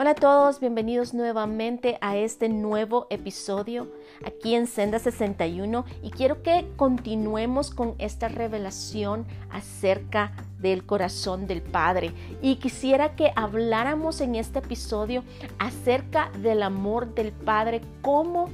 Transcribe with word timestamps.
Hola 0.00 0.12
a 0.12 0.14
todos, 0.14 0.60
bienvenidos 0.60 1.12
nuevamente 1.12 1.98
a 2.00 2.16
este 2.16 2.48
nuevo 2.48 3.06
episodio 3.10 3.86
aquí 4.24 4.54
en 4.54 4.66
Senda 4.66 4.98
61 4.98 5.84
y 6.02 6.10
quiero 6.10 6.42
que 6.42 6.66
continuemos 6.76 7.70
con 7.70 7.96
esta 7.98 8.28
revelación 8.28 9.26
acerca 9.50 10.32
del 10.58 10.86
corazón 10.86 11.46
del 11.46 11.60
Padre 11.60 12.14
y 12.40 12.56
quisiera 12.56 13.14
que 13.14 13.30
habláramos 13.36 14.22
en 14.22 14.36
este 14.36 14.60
episodio 14.60 15.22
acerca 15.58 16.30
del 16.38 16.62
amor 16.62 17.14
del 17.14 17.32
Padre 17.32 17.82
como 18.00 18.48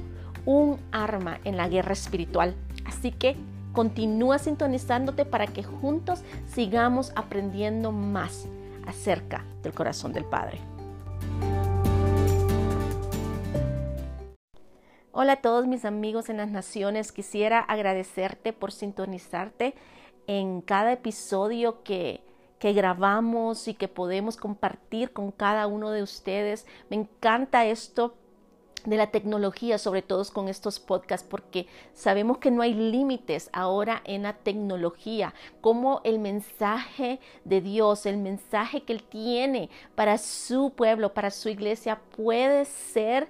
un 0.45 0.77
arma 0.91 1.39
en 1.45 1.55
la 1.55 1.69
guerra 1.69 1.93
espiritual. 1.93 2.55
Así 2.83 3.13
que 3.13 3.37
continúa 3.71 4.37
sintonizándote 4.37 5.23
para 5.23 5.47
que 5.47 5.63
juntos 5.63 6.23
sigamos 6.45 7.13
aprendiendo 7.15 7.93
más 7.93 8.49
acerca 8.85 9.45
del 9.63 9.71
corazón 9.71 10.11
del 10.11 10.25
Padre. 10.25 10.59
Hola 15.19 15.33
a 15.33 15.41
todos 15.41 15.65
mis 15.65 15.83
amigos 15.83 16.29
en 16.29 16.37
las 16.37 16.51
naciones. 16.51 17.11
Quisiera 17.11 17.59
agradecerte 17.59 18.53
por 18.53 18.71
sintonizarte 18.71 19.73
en 20.27 20.61
cada 20.61 20.93
episodio 20.93 21.81
que, 21.81 22.21
que 22.59 22.73
grabamos 22.73 23.67
y 23.67 23.73
que 23.73 23.87
podemos 23.87 24.37
compartir 24.37 25.13
con 25.13 25.31
cada 25.31 25.65
uno 25.65 25.89
de 25.89 26.03
ustedes. 26.03 26.67
Me 26.91 26.97
encanta 26.97 27.65
esto 27.65 28.13
de 28.85 28.97
la 28.97 29.07
tecnología, 29.07 29.77
sobre 29.77 30.01
todo 30.01 30.23
con 30.31 30.47
estos 30.47 30.79
podcasts, 30.79 31.27
porque 31.29 31.67
sabemos 31.93 32.37
que 32.37 32.51
no 32.51 32.61
hay 32.61 32.73
límites 32.73 33.49
ahora 33.51 34.01
en 34.05 34.23
la 34.23 34.33
tecnología, 34.33 35.33
como 35.61 36.01
el 36.03 36.19
mensaje 36.19 37.19
de 37.43 37.61
Dios, 37.61 38.05
el 38.05 38.17
mensaje 38.17 38.83
que 38.83 38.93
Él 38.93 39.03
tiene 39.03 39.69
para 39.95 40.17
su 40.17 40.71
pueblo, 40.71 41.13
para 41.13 41.31
su 41.31 41.49
iglesia, 41.49 41.99
puede 42.15 42.65
ser 42.65 43.27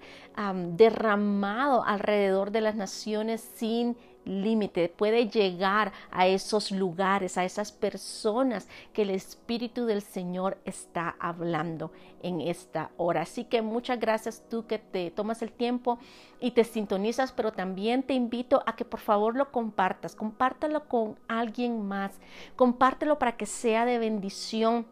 derramado 0.75 1.83
alrededor 1.83 2.51
de 2.51 2.61
las 2.61 2.75
naciones 2.75 3.41
sin 3.55 3.97
límite, 4.27 4.89
puede 4.89 5.29
llegar 5.29 5.91
a 6.11 6.27
esos 6.27 6.71
lugares, 6.71 7.37
a 7.37 7.45
esas 7.45 7.71
personas 7.71 8.67
que 8.93 9.03
el 9.03 9.09
Espíritu 9.09 9.85
del 9.85 10.01
Señor 10.01 10.57
está 10.65 11.15
hablando 11.19 11.91
en 12.21 12.41
esta 12.41 12.91
hora. 12.97 13.21
Así 13.21 13.45
que 13.45 13.61
muchas 13.61 13.99
gracias 13.99 14.43
tú 14.49 14.67
que 14.67 14.79
te 14.79 15.11
tomas 15.11 15.41
el 15.41 15.51
tiempo 15.51 15.99
y 16.39 16.51
te 16.51 16.63
sintonizas, 16.63 17.31
pero 17.31 17.51
también 17.51 18.03
te 18.03 18.13
invito 18.13 18.63
a 18.65 18.75
que 18.75 18.85
por 18.85 18.99
favor 18.99 19.35
lo 19.35 19.51
compartas, 19.51 20.15
compártalo 20.15 20.87
con 20.87 21.17
alguien 21.27 21.87
más, 21.87 22.19
compártelo 22.55 23.19
para 23.19 23.37
que 23.37 23.45
sea 23.45 23.85
de 23.85 23.99
bendición 23.99 24.85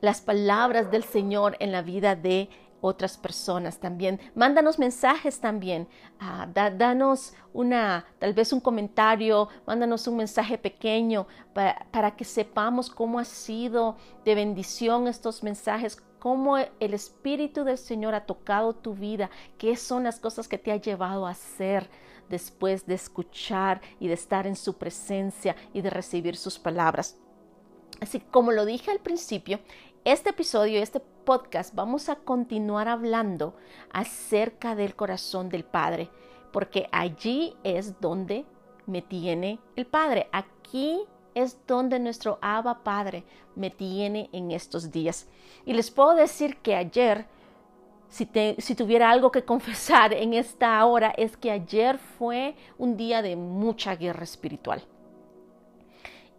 las 0.00 0.20
palabras 0.20 0.90
del 0.90 1.04
Señor 1.04 1.56
en 1.60 1.72
la 1.72 1.80
vida 1.80 2.16
de 2.16 2.50
otras 2.82 3.16
personas 3.16 3.78
también. 3.78 4.20
Mándanos 4.34 4.78
mensajes 4.78 5.40
también. 5.40 5.88
Ah, 6.20 6.46
danos 6.52 7.32
una, 7.54 8.04
tal 8.18 8.34
vez 8.34 8.52
un 8.52 8.60
comentario, 8.60 9.48
mándanos 9.66 10.06
un 10.08 10.16
mensaje 10.16 10.58
pequeño 10.58 11.26
para, 11.54 11.86
para 11.90 12.14
que 12.14 12.24
sepamos 12.24 12.90
cómo 12.90 13.18
ha 13.18 13.24
sido 13.24 13.96
de 14.24 14.34
bendición 14.34 15.06
estos 15.06 15.42
mensajes, 15.42 16.02
cómo 16.18 16.58
el 16.58 16.94
Espíritu 16.94 17.64
del 17.64 17.78
Señor 17.78 18.14
ha 18.14 18.26
tocado 18.26 18.74
tu 18.74 18.94
vida, 18.94 19.30
qué 19.58 19.76
son 19.76 20.04
las 20.04 20.18
cosas 20.18 20.48
que 20.48 20.58
te 20.58 20.72
ha 20.72 20.76
llevado 20.76 21.26
a 21.26 21.30
hacer 21.30 21.88
después 22.28 22.84
de 22.86 22.94
escuchar 22.94 23.80
y 24.00 24.08
de 24.08 24.14
estar 24.14 24.46
en 24.46 24.56
su 24.56 24.76
presencia 24.76 25.54
y 25.72 25.82
de 25.82 25.90
recibir 25.90 26.36
sus 26.36 26.58
palabras. 26.58 27.16
Así 28.00 28.18
como 28.18 28.50
lo 28.50 28.64
dije 28.64 28.90
al 28.90 28.98
principio, 28.98 29.60
este 30.04 30.30
episodio, 30.30 30.82
este 30.82 30.98
podcast, 30.98 31.74
vamos 31.76 32.08
a 32.08 32.16
continuar 32.16 32.88
hablando 32.88 33.54
acerca 33.92 34.74
del 34.74 34.96
corazón 34.96 35.48
del 35.48 35.64
Padre, 35.64 36.10
porque 36.52 36.88
allí 36.90 37.54
es 37.62 38.00
donde 38.00 38.44
me 38.86 39.00
tiene 39.00 39.60
el 39.76 39.86
Padre. 39.86 40.28
Aquí 40.32 41.04
es 41.36 41.56
donde 41.68 42.00
nuestro 42.00 42.38
Abba 42.42 42.82
Padre 42.82 43.24
me 43.54 43.70
tiene 43.70 44.28
en 44.32 44.50
estos 44.50 44.90
días. 44.90 45.28
Y 45.64 45.72
les 45.72 45.92
puedo 45.92 46.16
decir 46.16 46.56
que 46.56 46.74
ayer, 46.74 47.26
si, 48.08 48.28
si, 48.58 48.74
tuviera 48.74 49.08
algo 49.08 49.30
que 49.30 49.44
confesar 49.44 50.12
en 50.12 50.34
esta 50.34 50.84
hora, 50.84 51.14
es 51.16 51.36
que 51.36 51.52
ayer 51.52 51.98
fue 51.98 52.56
un 52.76 52.96
día 52.96 53.22
de 53.22 53.36
mucha 53.36 53.94
guerra 53.94 54.24
espiritual. 54.24 54.82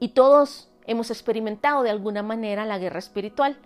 Y 0.01 0.09
todos 0.09 0.69
hemos 0.85 1.11
experimentado 1.11 1.83
de 1.83 1.89
alguna 1.89 2.23
manera 2.23 2.65
la 2.65 2.79
guerra 2.79 2.99
espiritual. 2.99 3.57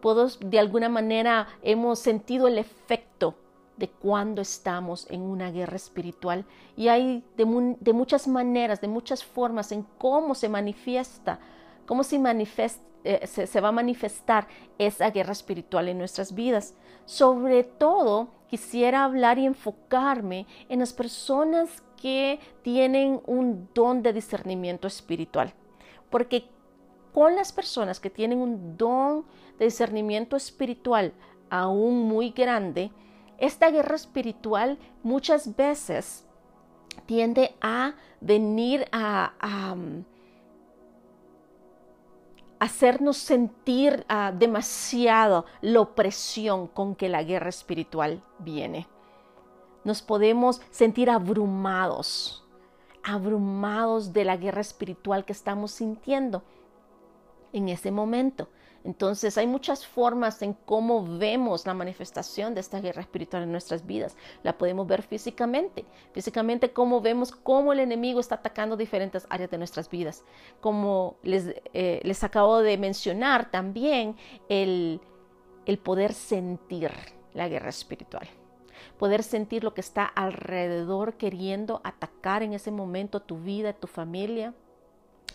Todos 0.00 0.38
de 0.40 0.58
alguna 0.58 0.88
manera 0.88 1.48
hemos 1.62 1.98
sentido 1.98 2.46
el 2.46 2.58
efecto 2.58 3.34
de 3.76 3.88
cuando 3.88 4.40
estamos 4.40 5.06
en 5.10 5.22
una 5.22 5.50
guerra 5.50 5.76
espiritual. 5.76 6.44
Y 6.76 6.88
hay 6.88 7.24
de, 7.36 7.44
muchas 7.44 8.28
maneras, 8.28 8.80
de 8.80 8.88
muchas 8.88 9.24
formas 9.24 9.72
en 9.72 9.84
cómo 9.98 10.34
se 10.34 10.48
manifiesta, 10.48 11.40
cómo 11.86 12.02
se, 12.02 12.20
eh, 13.04 13.26
se 13.26 13.60
va 13.60 13.68
a 13.68 13.72
manifestar 13.72 14.48
esa 14.78 15.10
guerra 15.10 15.32
espiritual 15.32 15.88
en 15.88 15.98
nuestras 15.98 16.34
vidas. 16.34 16.74
Sobre 17.04 17.64
todo, 17.64 18.28
quisiera 18.48 19.04
hablar 19.04 19.38
y 19.38 19.46
enfocarme 19.46 20.46
en 20.68 20.78
las 20.78 20.92
personas 20.92 21.82
que 22.00 22.38
tienen 22.62 23.20
un 23.26 23.68
don 23.74 24.02
de 24.02 24.12
discernimiento 24.12 24.86
espiritual 24.86 25.54
porque 26.10 26.48
con 27.12 27.34
las 27.34 27.52
personas 27.52 27.98
que 27.98 28.10
tienen 28.10 28.40
un 28.40 28.76
don 28.76 29.24
de 29.58 29.64
discernimiento 29.64 30.36
espiritual 30.36 31.14
aún 31.48 32.02
muy 32.02 32.30
grande, 32.30 32.90
esta 33.38 33.70
guerra 33.70 33.96
espiritual 33.96 34.78
muchas 35.02 35.56
veces 35.56 36.26
tiende 37.06 37.54
a 37.60 37.94
venir 38.20 38.86
a, 38.92 39.74
mm, 39.76 40.04
hacernos 42.58 43.18
sentir 43.18 44.04
ah, 44.08 44.32
demasiado 44.36 45.44
la 45.60 45.80
opresión 45.80 46.66
con 46.66 46.94
que 46.94 47.08
la 47.08 47.22
guerra 47.22 47.50
espiritual 47.50 48.22
viene. 48.38 48.88
Nos 49.84 50.02
podemos 50.02 50.60
sentir 50.70 51.10
abrumados 51.10 52.45
abrumados 53.06 54.12
de 54.12 54.24
la 54.24 54.36
guerra 54.36 54.60
espiritual 54.60 55.24
que 55.24 55.32
estamos 55.32 55.70
sintiendo 55.70 56.42
en 57.52 57.68
ese 57.68 57.92
momento. 57.92 58.48
Entonces 58.82 59.38
hay 59.38 59.46
muchas 59.46 59.86
formas 59.86 60.42
en 60.42 60.54
cómo 60.54 61.18
vemos 61.18 61.66
la 61.66 61.74
manifestación 61.74 62.54
de 62.54 62.60
esta 62.60 62.80
guerra 62.80 63.02
espiritual 63.02 63.44
en 63.44 63.52
nuestras 63.52 63.86
vidas. 63.86 64.16
La 64.42 64.58
podemos 64.58 64.86
ver 64.88 65.02
físicamente, 65.02 65.84
físicamente 66.12 66.72
cómo 66.72 67.00
vemos 67.00 67.32
cómo 67.32 67.72
el 67.72 67.80
enemigo 67.80 68.20
está 68.20 68.36
atacando 68.36 68.76
diferentes 68.76 69.26
áreas 69.30 69.50
de 69.50 69.58
nuestras 69.58 69.88
vidas. 69.88 70.24
Como 70.60 71.16
les, 71.22 71.54
eh, 71.74 72.00
les 72.02 72.24
acabo 72.24 72.58
de 72.58 72.76
mencionar 72.76 73.50
también 73.50 74.16
el, 74.48 75.00
el 75.64 75.78
poder 75.78 76.12
sentir 76.12 76.90
la 77.34 77.48
guerra 77.48 77.70
espiritual 77.70 78.28
poder 78.98 79.22
sentir 79.22 79.64
lo 79.64 79.74
que 79.74 79.80
está 79.80 80.04
alrededor 80.04 81.14
queriendo 81.14 81.80
atacar 81.84 82.42
en 82.42 82.52
ese 82.52 82.70
momento 82.70 83.20
tu 83.20 83.38
vida, 83.38 83.72
tu 83.72 83.86
familia, 83.86 84.54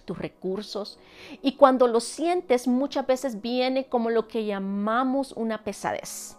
tus 0.05 0.17
recursos. 0.17 0.99
Y 1.41 1.53
cuando 1.53 1.87
lo 1.87 1.99
sientes, 1.99 2.67
muchas 2.67 3.05
veces 3.07 3.41
viene 3.41 3.85
como 3.85 4.09
lo 4.09 4.27
que 4.27 4.45
llamamos 4.45 5.31
una 5.33 5.63
pesadez. 5.63 6.37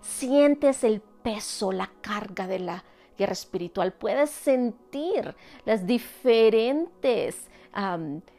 Sientes 0.00 0.84
el 0.84 1.00
peso, 1.00 1.72
la 1.72 1.90
carga 2.00 2.46
de 2.46 2.60
la 2.60 2.84
guerra 3.18 3.32
espiritual. 3.32 3.92
Puedes 3.92 4.30
sentir 4.30 5.34
las 5.64 5.86
diferentes 5.86 7.48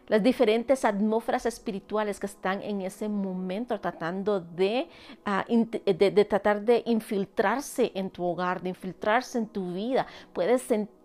las 0.08 0.24
diferentes 0.24 0.86
atmósferas 0.86 1.46
espirituales 1.46 2.20
que 2.20 2.26
están 2.26 2.62
en 2.62 2.82
ese 2.82 3.10
momento 3.10 3.80
tratando 3.80 4.40
de, 4.40 4.88
de, 5.86 6.26
tratar 6.26 6.62
de 6.62 6.84
infiltrarse 6.86 7.92
en 7.94 8.10
tu 8.10 8.24
hogar, 8.24 8.62
de 8.62 8.70
infiltrarse 8.70 9.38
en 9.38 9.48
tu 9.48 9.74
vida. 9.74 10.08
Puedes 10.34 10.62
sentir 10.62 10.97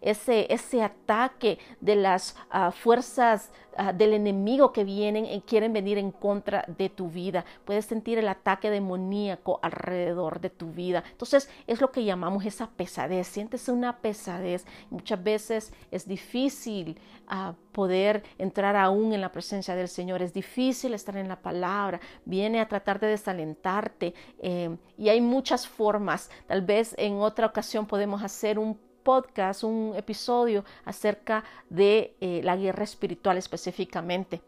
ese, 0.00 0.52
ese 0.52 0.82
ataque 0.82 1.58
de 1.80 1.96
las 1.96 2.36
ah, 2.50 2.70
fuerzas 2.70 3.50
ah, 3.76 3.92
del 3.92 4.12
enemigo 4.12 4.72
que 4.72 4.84
vienen 4.84 5.26
y 5.26 5.40
quieren 5.40 5.72
venir 5.72 5.98
en 5.98 6.12
contra 6.12 6.64
de 6.78 6.88
tu 6.88 7.08
vida. 7.08 7.44
Puedes 7.64 7.86
sentir 7.86 8.18
el 8.18 8.28
ataque 8.28 8.70
demoníaco 8.70 9.58
alrededor 9.62 10.40
de 10.40 10.50
tu 10.50 10.70
vida. 10.70 11.02
Entonces 11.10 11.50
es 11.66 11.80
lo 11.80 11.90
que 11.90 12.04
llamamos 12.04 12.44
esa 12.44 12.68
pesadez. 12.68 13.26
Sientes 13.26 13.68
una 13.68 13.98
pesadez. 13.98 14.64
Muchas 14.90 15.22
veces 15.22 15.72
es 15.90 16.06
difícil 16.06 16.98
ah, 17.26 17.54
poder 17.72 18.22
entrar 18.38 18.76
aún 18.76 19.12
en 19.12 19.20
la 19.20 19.32
presencia 19.32 19.74
del 19.74 19.88
Señor. 19.88 20.22
Es 20.22 20.32
difícil 20.32 20.94
estar 20.94 21.16
en 21.16 21.28
la 21.28 21.40
palabra. 21.40 22.00
Viene 22.24 22.60
a 22.60 22.68
tratar 22.68 23.00
de 23.00 23.08
desalentarte. 23.08 24.14
Eh, 24.38 24.76
y 24.96 25.08
hay 25.08 25.20
muchas 25.20 25.66
formas. 25.66 26.30
Tal 26.46 26.62
vez 26.62 26.94
en 26.98 27.14
otra 27.18 27.46
ocasión 27.46 27.86
podemos 27.86 28.22
hacer 28.22 28.58
un 28.58 28.78
podcast, 29.02 29.64
un 29.64 29.94
episodio 29.96 30.64
acerca 30.84 31.44
de 31.68 32.16
eh, 32.20 32.40
la 32.44 32.56
guerra 32.56 32.84
espiritual 32.84 33.36
específicamente. 33.36 34.42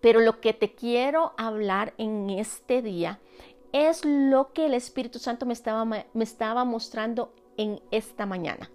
Pero 0.00 0.20
lo 0.20 0.40
que 0.40 0.52
te 0.52 0.74
quiero 0.74 1.32
hablar 1.36 1.94
en 1.98 2.30
este 2.30 2.82
día 2.82 3.20
es 3.72 4.04
lo 4.04 4.52
que 4.52 4.66
el 4.66 4.74
Espíritu 4.74 5.18
Santo 5.18 5.46
me 5.46 5.52
estaba, 5.52 5.84
me 5.84 6.24
estaba 6.24 6.64
mostrando 6.64 7.32
en 7.56 7.80
esta 7.90 8.26
mañana. 8.26 8.70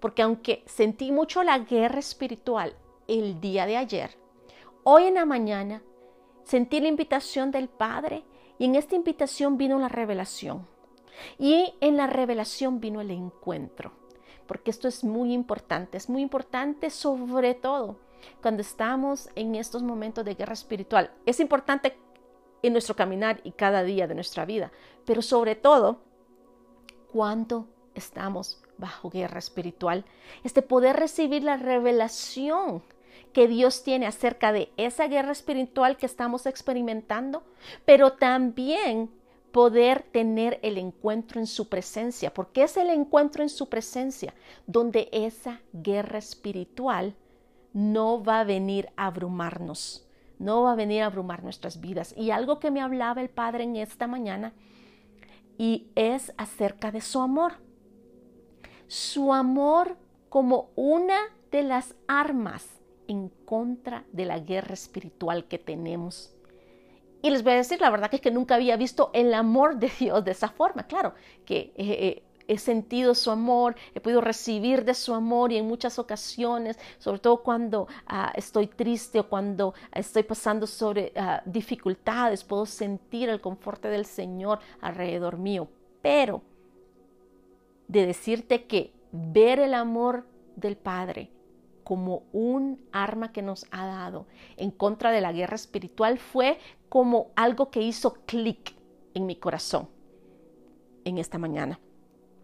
Porque 0.00 0.22
aunque 0.22 0.62
sentí 0.66 1.12
mucho 1.12 1.42
la 1.42 1.58
guerra 1.60 1.98
espiritual 1.98 2.74
el 3.06 3.40
día 3.40 3.66
de 3.66 3.76
ayer, 3.76 4.18
hoy 4.82 5.04
en 5.04 5.14
la 5.14 5.24
mañana 5.24 5.82
sentí 6.44 6.80
la 6.80 6.88
invitación 6.88 7.50
del 7.50 7.68
Padre 7.68 8.24
y 8.58 8.66
en 8.66 8.74
esta 8.74 8.96
invitación 8.96 9.56
vino 9.56 9.78
la 9.78 9.88
revelación. 9.88 10.66
Y 11.38 11.74
en 11.80 11.96
la 11.96 12.06
revelación 12.06 12.80
vino 12.80 13.00
el 13.00 13.10
encuentro. 13.10 13.92
Porque 14.46 14.70
esto 14.70 14.88
es 14.88 15.04
muy 15.04 15.32
importante, 15.32 15.96
es 15.96 16.08
muy 16.08 16.22
importante 16.22 16.90
sobre 16.90 17.54
todo 17.54 17.96
cuando 18.42 18.62
estamos 18.62 19.28
en 19.34 19.54
estos 19.54 19.82
momentos 19.82 20.24
de 20.24 20.34
guerra 20.34 20.52
espiritual. 20.52 21.10
Es 21.26 21.40
importante 21.40 21.96
en 22.62 22.72
nuestro 22.72 22.96
caminar 22.96 23.40
y 23.44 23.52
cada 23.52 23.82
día 23.82 24.06
de 24.06 24.14
nuestra 24.14 24.44
vida, 24.44 24.72
pero 25.04 25.22
sobre 25.22 25.54
todo 25.54 26.00
cuando 27.12 27.68
estamos 27.94 28.62
bajo 28.78 29.10
guerra 29.10 29.38
espiritual, 29.38 30.04
este 30.42 30.62
poder 30.62 30.96
recibir 30.96 31.44
la 31.44 31.56
revelación 31.56 32.82
que 33.32 33.48
Dios 33.48 33.82
tiene 33.82 34.06
acerca 34.06 34.52
de 34.52 34.72
esa 34.76 35.08
guerra 35.08 35.32
espiritual 35.32 35.96
que 35.96 36.06
estamos 36.06 36.46
experimentando, 36.46 37.42
pero 37.84 38.14
también 38.14 39.10
poder 39.54 40.02
tener 40.10 40.58
el 40.62 40.78
encuentro 40.78 41.38
en 41.38 41.46
su 41.46 41.68
presencia, 41.68 42.34
porque 42.34 42.64
es 42.64 42.76
el 42.76 42.90
encuentro 42.90 43.40
en 43.44 43.48
su 43.48 43.68
presencia 43.68 44.34
donde 44.66 45.08
esa 45.12 45.60
guerra 45.72 46.18
espiritual 46.18 47.14
no 47.72 48.24
va 48.24 48.40
a 48.40 48.44
venir 48.44 48.88
a 48.96 49.06
abrumarnos, 49.06 50.08
no 50.40 50.64
va 50.64 50.72
a 50.72 50.74
venir 50.74 51.02
a 51.02 51.06
abrumar 51.06 51.44
nuestras 51.44 51.80
vidas. 51.80 52.16
Y 52.16 52.32
algo 52.32 52.58
que 52.58 52.72
me 52.72 52.80
hablaba 52.80 53.20
el 53.20 53.30
Padre 53.30 53.62
en 53.62 53.76
esta 53.76 54.08
mañana, 54.08 54.54
y 55.56 55.86
es 55.94 56.32
acerca 56.36 56.90
de 56.90 57.00
su 57.00 57.20
amor. 57.20 57.52
Su 58.88 59.32
amor 59.32 59.96
como 60.30 60.70
una 60.74 61.18
de 61.52 61.62
las 61.62 61.94
armas 62.08 62.66
en 63.06 63.28
contra 63.44 64.04
de 64.10 64.24
la 64.24 64.40
guerra 64.40 64.74
espiritual 64.74 65.46
que 65.46 65.60
tenemos. 65.60 66.33
Y 67.24 67.30
les 67.30 67.42
voy 67.42 67.54
a 67.54 67.56
decir, 67.56 67.80
la 67.80 67.88
verdad 67.88 68.10
que 68.10 68.16
es 68.16 68.22
que 68.22 68.30
nunca 68.30 68.56
había 68.56 68.76
visto 68.76 69.08
el 69.14 69.32
amor 69.32 69.78
de 69.78 69.90
Dios 69.98 70.22
de 70.26 70.32
esa 70.32 70.50
forma. 70.50 70.82
Claro, 70.82 71.14
que 71.46 71.72
eh, 71.74 71.74
eh, 71.78 72.22
he 72.46 72.58
sentido 72.58 73.14
su 73.14 73.30
amor, 73.30 73.76
he 73.94 74.00
podido 74.00 74.20
recibir 74.20 74.84
de 74.84 74.92
su 74.92 75.14
amor 75.14 75.50
y 75.50 75.56
en 75.56 75.66
muchas 75.66 75.98
ocasiones, 75.98 76.78
sobre 76.98 77.20
todo 77.20 77.38
cuando 77.38 77.88
ah, 78.06 78.30
estoy 78.36 78.66
triste 78.66 79.20
o 79.20 79.26
cuando 79.26 79.72
estoy 79.90 80.24
pasando 80.24 80.66
sobre 80.66 81.14
ah, 81.16 81.40
dificultades, 81.46 82.44
puedo 82.44 82.66
sentir 82.66 83.30
el 83.30 83.40
confort 83.40 83.82
del 83.84 84.04
Señor 84.04 84.58
alrededor 84.82 85.38
mío. 85.38 85.66
Pero 86.02 86.42
de 87.88 88.04
decirte 88.04 88.66
que 88.66 88.92
ver 89.12 89.60
el 89.60 89.72
amor 89.72 90.26
del 90.56 90.76
Padre 90.76 91.30
como 91.84 92.24
un 92.32 92.82
arma 92.92 93.32
que 93.32 93.42
nos 93.42 93.66
ha 93.70 93.86
dado 93.86 94.26
en 94.56 94.70
contra 94.70 95.12
de 95.12 95.20
la 95.20 95.32
guerra 95.32 95.54
espiritual 95.54 96.18
fue 96.18 96.58
como 96.88 97.30
algo 97.36 97.70
que 97.70 97.82
hizo 97.82 98.14
clic 98.26 98.74
en 99.12 99.26
mi 99.26 99.36
corazón 99.36 99.88
en 101.04 101.18
esta 101.18 101.38
mañana. 101.38 101.78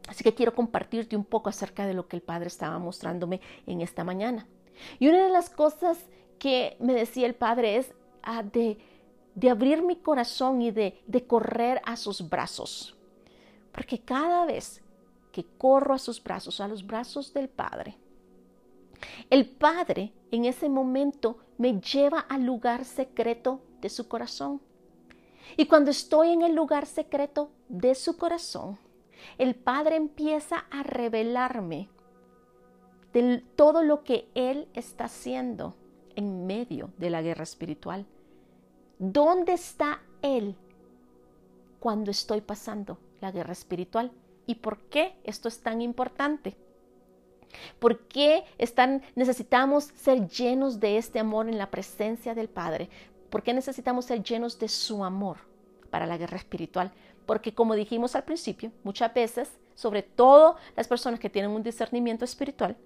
Así 0.08 0.24
que 0.24 0.34
quiero 0.34 0.54
compartirte 0.54 1.16
un 1.16 1.24
poco 1.24 1.48
acerca 1.48 1.86
de 1.86 1.94
lo 1.94 2.08
que 2.08 2.16
el 2.16 2.22
Padre 2.22 2.48
estaba 2.48 2.78
mostrándome 2.78 3.40
en 3.66 3.80
esta 3.80 4.04
mañana. 4.04 4.46
Y 4.98 5.08
una 5.08 5.24
de 5.24 5.30
las 5.30 5.50
cosas 5.50 5.98
que 6.38 6.76
me 6.80 6.94
decía 6.94 7.26
el 7.26 7.34
Padre 7.34 7.76
es 7.76 7.94
ah, 8.22 8.42
de, 8.42 8.78
de, 9.34 9.50
abrir 9.50 9.82
mi 9.82 9.96
corazón 9.96 10.62
y 10.62 10.70
de, 10.70 11.00
de 11.06 11.26
correr 11.26 11.80
a 11.84 11.96
sus 11.96 12.28
brazos. 12.28 12.96
Porque 13.72 14.00
cada 14.00 14.46
vez 14.46 14.82
que 15.32 15.44
corro 15.44 15.94
a 15.94 15.98
sus 15.98 16.22
brazos, 16.22 16.60
a 16.60 16.68
los 16.68 16.84
brazos 16.84 17.32
del 17.32 17.48
Padre, 17.48 17.96
el 19.30 19.48
Padre 19.48 20.12
en 20.30 20.44
ese 20.44 20.68
momento 20.68 21.38
me 21.58 21.80
lleva 21.80 22.20
al 22.20 22.44
lugar 22.44 22.84
secreto 22.84 23.60
de 23.80 23.88
su 23.88 24.08
corazón. 24.08 24.60
Y 25.56 25.66
cuando 25.66 25.90
estoy 25.90 26.30
en 26.30 26.42
el 26.42 26.54
lugar 26.54 26.86
secreto 26.86 27.50
de 27.68 27.94
su 27.94 28.16
corazón, 28.16 28.78
el 29.38 29.54
Padre 29.54 29.96
empieza 29.96 30.64
a 30.70 30.82
revelarme 30.82 31.88
de 33.12 33.44
todo 33.56 33.82
lo 33.82 34.04
que 34.04 34.28
Él 34.34 34.68
está 34.74 35.04
haciendo 35.04 35.74
en 36.14 36.46
medio 36.46 36.90
de 36.98 37.10
la 37.10 37.22
guerra 37.22 37.42
espiritual. 37.42 38.06
¿Dónde 38.98 39.54
está 39.54 40.02
Él 40.22 40.56
cuando 41.80 42.10
estoy 42.10 42.40
pasando 42.40 42.98
la 43.20 43.30
guerra 43.30 43.52
espiritual? 43.52 44.12
¿Y 44.46 44.56
por 44.56 44.78
qué 44.88 45.16
esto 45.24 45.48
es 45.48 45.60
tan 45.60 45.80
importante? 45.80 46.56
¿Por 47.78 48.00
qué 48.06 48.44
necesitamos 49.14 49.84
ser 49.94 50.28
llenos 50.28 50.80
de 50.80 50.96
este 50.98 51.18
amor 51.18 51.48
en 51.48 51.58
la 51.58 51.70
presencia 51.70 52.34
del 52.34 52.48
Padre? 52.48 52.88
¿Por 53.30 53.42
qué 53.42 53.54
necesitamos 53.54 54.06
ser 54.06 54.22
llenos 54.22 54.58
de 54.58 54.68
su 54.68 55.04
amor 55.04 55.38
para 55.90 56.06
la 56.06 56.16
guerra 56.16 56.36
espiritual? 56.36 56.92
Porque 57.26 57.54
como 57.54 57.74
dijimos 57.74 58.16
al 58.16 58.24
principio, 58.24 58.72
muchas 58.82 59.14
veces, 59.14 59.50
sobre 59.74 60.02
todo 60.02 60.56
las 60.76 60.88
personas 60.88 61.20
que 61.20 61.30
tienen 61.30 61.50
un 61.50 61.62
discernimiento 61.62 62.24
espiritual, 62.24 62.76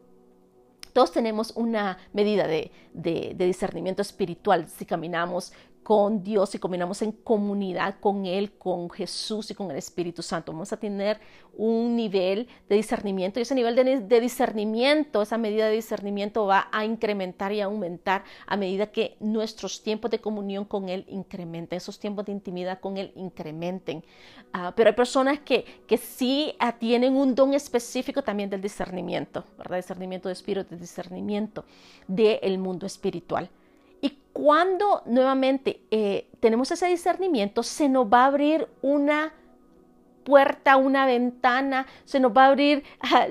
todos 0.94 1.10
tenemos 1.10 1.50
una 1.56 1.98
medida 2.12 2.46
de, 2.46 2.70
de, 2.92 3.34
discernimiento 3.34 4.00
espiritual 4.00 4.68
si 4.68 4.86
caminamos 4.86 5.52
con 5.84 6.24
Dios 6.24 6.54
y 6.54 6.58
combinamos 6.58 7.02
en 7.02 7.12
comunidad 7.12 7.96
con 8.00 8.24
Él, 8.24 8.52
con 8.52 8.88
Jesús 8.90 9.50
y 9.50 9.54
con 9.54 9.70
el 9.70 9.76
Espíritu 9.76 10.22
Santo. 10.22 10.50
Vamos 10.50 10.72
a 10.72 10.78
tener 10.78 11.20
un 11.56 11.94
nivel 11.94 12.48
de 12.68 12.76
discernimiento 12.76 13.38
y 13.38 13.42
ese 13.42 13.54
nivel 13.54 13.76
de, 13.76 14.20
discernimiento, 14.20 15.20
esa 15.20 15.36
medida 15.36 15.66
de 15.68 15.74
discernimiento 15.74 16.46
va 16.46 16.68
a 16.72 16.86
incrementar 16.86 17.52
y 17.52 17.60
aumentar 17.60 18.24
a 18.46 18.56
medida 18.56 18.86
que 18.86 19.16
nuestros 19.20 19.82
tiempos 19.82 20.10
de 20.10 20.20
comunión 20.20 20.64
con 20.64 20.88
Él 20.88 21.04
incrementen, 21.06 21.76
esos 21.76 21.98
tiempos 21.98 22.24
de 22.24 22.32
intimidad 22.32 22.80
con 22.80 22.96
Él 22.96 23.12
incrementen. 23.14 24.02
Ah, 24.54 24.72
pero 24.74 24.88
hay 24.88 24.96
personas 24.96 25.40
que, 25.40 25.64
que 25.86 25.98
sí 25.98 26.56
tienen 26.78 27.14
un 27.14 27.34
don 27.34 27.52
específico 27.52 28.22
también 28.22 28.48
del 28.48 28.62
discernimiento, 28.62 29.44
¿verdad? 29.58 29.76
Discernimiento 29.76 30.30
de 30.30 30.32
espíritu, 30.32 30.74
discernimiento 30.76 31.66
del 32.08 32.58
mundo 32.58 32.86
espiritual. 32.86 33.50
Cuando 34.34 35.02
nuevamente 35.06 35.86
eh, 35.92 36.28
tenemos 36.40 36.68
ese 36.72 36.86
discernimiento, 36.88 37.62
se 37.62 37.88
nos 37.88 38.06
va 38.06 38.24
a 38.24 38.26
abrir 38.26 38.68
una 38.82 39.32
puerta, 40.24 40.76
una 40.76 41.06
ventana, 41.06 41.86
se 42.04 42.18
nos 42.18 42.36
va 42.36 42.46
a 42.46 42.48
abrir 42.48 42.82
ah, 43.00 43.28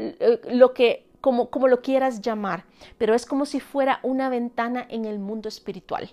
lo 0.50 0.74
que, 0.74 1.06
como, 1.20 1.50
como 1.50 1.68
lo 1.68 1.82
quieras 1.82 2.22
llamar, 2.22 2.64
pero 2.98 3.14
es 3.14 3.26
como 3.26 3.46
si 3.46 3.60
fuera 3.60 4.00
una 4.02 4.30
ventana 4.30 4.88
en 4.90 5.04
el 5.04 5.20
mundo 5.20 5.50
espiritual. 5.50 6.10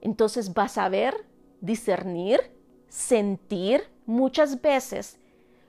Entonces 0.00 0.54
vas 0.54 0.78
a 0.78 0.88
ver, 0.88 1.26
discernir, 1.60 2.40
sentir 2.86 3.82
muchas 4.06 4.62
veces 4.62 5.18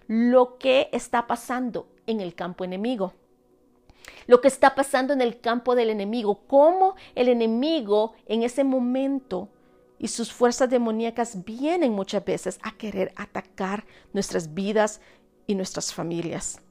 lo 0.06 0.60
que 0.60 0.88
está 0.92 1.26
pasando 1.26 1.88
en 2.06 2.20
el 2.20 2.36
campo 2.36 2.64
enemigo 2.64 3.14
lo 4.28 4.42
que 4.42 4.48
está 4.48 4.76
pasando 4.76 5.14
en 5.14 5.22
el 5.22 5.40
campo 5.40 5.76
del 5.76 5.90
enemigo, 5.90 6.42
cómo 6.48 6.96
el 7.16 7.28
enemigo 7.30 8.14
en 8.26 8.44
ese 8.44 8.64
momento 8.64 9.50
y 10.00 10.10
sus 10.10 10.34
fuerzas 10.34 10.70
demoníacas 10.70 11.46
vienen 11.46 11.94
muchas 11.94 12.26
veces 12.26 12.60
a 12.62 12.76
querer 12.78 13.14
atacar 13.16 13.86
nuestras 14.12 14.54
vidas 14.54 15.02
y 15.48 15.56
nuestras 15.56 15.94
familias, 15.94 16.62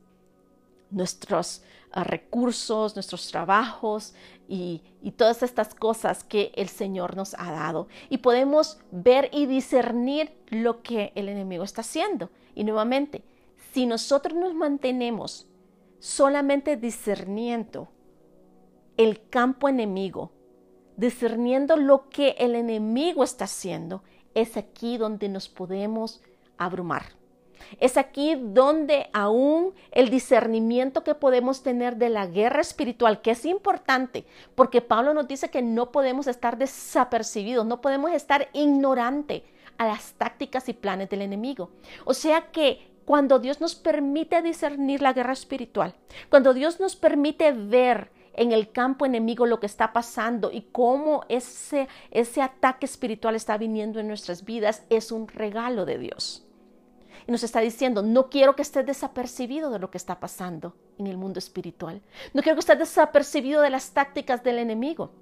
nuestros 0.91 1.63
ah, 1.93 2.05
recursos, 2.05 2.95
nuestros 2.95 3.31
trabajos 3.31 4.15
y, 4.49 4.83
y 5.03 5.13
todas 5.13 5.43
estas 5.43 5.75
cosas 5.75 6.25
que 6.25 6.53
el 6.57 6.69
Señor 6.69 7.17
nos 7.17 7.35
ha 7.39 7.51
dado. 7.53 7.89
Y 8.11 8.19
podemos 8.19 8.79
ver 8.91 9.31
y 9.33 9.47
discernir 9.47 10.35
lo 10.49 10.83
que 10.83 11.13
el 11.15 11.29
enemigo 11.29 11.65
está 11.65 11.81
haciendo. 11.81 12.31
Y 12.55 12.65
nuevamente, 12.65 13.23
si 13.73 13.87
nosotros 13.87 14.35
nos 14.35 14.53
mantenemos 14.55 15.47
solamente 16.03 16.77
discerniendo 16.77 17.89
el 18.97 19.29
campo 19.31 19.69
enemigo, 19.69 20.33
discerniendo 20.97 21.77
lo 21.77 22.09
que 22.09 22.31
el 22.41 22.57
enemigo 22.57 23.23
está 23.23 23.45
haciendo, 23.45 24.03
es 24.35 24.57
aquí 24.57 24.97
donde 24.97 25.29
nos 25.29 25.49
podemos 25.49 26.21
abrumar. 26.59 27.05
Es 27.79 27.97
aquí 27.97 28.35
donde 28.37 29.11
aún 29.13 29.75
el 29.93 30.11
discernimiento 30.11 31.05
que 31.05 31.15
podemos 31.15 31.63
tener 31.63 31.97
de 31.97 32.09
la 32.09 32.27
guerra 32.27 32.63
espiritual, 32.63 33.23
que 33.23 33.31
es 33.31 33.45
importante, 33.45 34.27
porque 34.57 34.81
Pablo 34.81 35.15
nos 35.15 35.29
dice 35.29 35.51
que 35.51 35.63
no 35.63 35.93
podemos 35.93 36.27
estar 36.27 36.59
desapercibidos, 36.59 37.65
no 37.65 37.81
podemos 37.81 38.11
estar 38.11 38.49
ignorante 38.55 39.45
a 39.79 39.87
las 39.87 40.15
tácticas 40.15 40.69
y 40.69 40.73
planes 40.73 41.09
del 41.11 41.23
enemigo. 41.23 41.71
O 42.05 42.13
sea 42.13 42.51
que 42.51 42.92
cuando 43.05 43.39
Dios 43.39 43.61
nos 43.61 43.75
permite 43.75 44.43
discernir 44.43 45.03
la 45.03 45.13
guerra 45.13 45.33
espiritual, 45.33 45.95
cuando 46.29 46.55
Dios 46.55 46.81
nos 46.81 46.97
permite 46.97 47.53
ver 47.53 48.11
en 48.35 48.53
el 48.53 48.71
campo 48.73 49.07
enemigo 49.07 49.47
lo 49.47 49.61
que 49.61 49.67
está 49.67 49.93
pasando 49.93 50.51
y 50.53 50.63
cómo 50.73 51.25
ese, 51.29 51.89
ese 52.11 52.43
ataque 52.43 52.87
espiritual 52.87 53.35
está 53.35 53.59
viniendo 53.59 54.01
en 54.01 54.09
nuestras 54.09 54.45
vidas 54.45 54.85
es 54.89 55.13
un 55.13 55.29
regalo 55.29 55.85
de 55.85 55.99
Dios. 55.99 56.47
Y 57.27 57.31
nos 57.31 57.45
está 57.45 57.61
diciendo, 57.61 58.03
no 58.03 58.31
quiero 58.31 58.57
que 58.57 58.63
estés 58.63 58.85
desapercibido 58.85 59.71
de 59.71 59.79
lo 59.79 59.91
que 59.91 59.99
está 59.99 60.19
pasando 60.19 60.75
en 60.99 61.07
el 61.07 61.17
mundo 61.17 61.39
espiritual. 61.39 62.03
No 62.33 62.43
quiero 62.43 62.57
que 62.57 62.61
estés 62.61 62.79
desapercibido 62.79 63.61
de 63.61 63.71
las 63.71 63.93
tácticas 63.93 64.43
del 64.43 64.59
enemigo. 64.59 65.13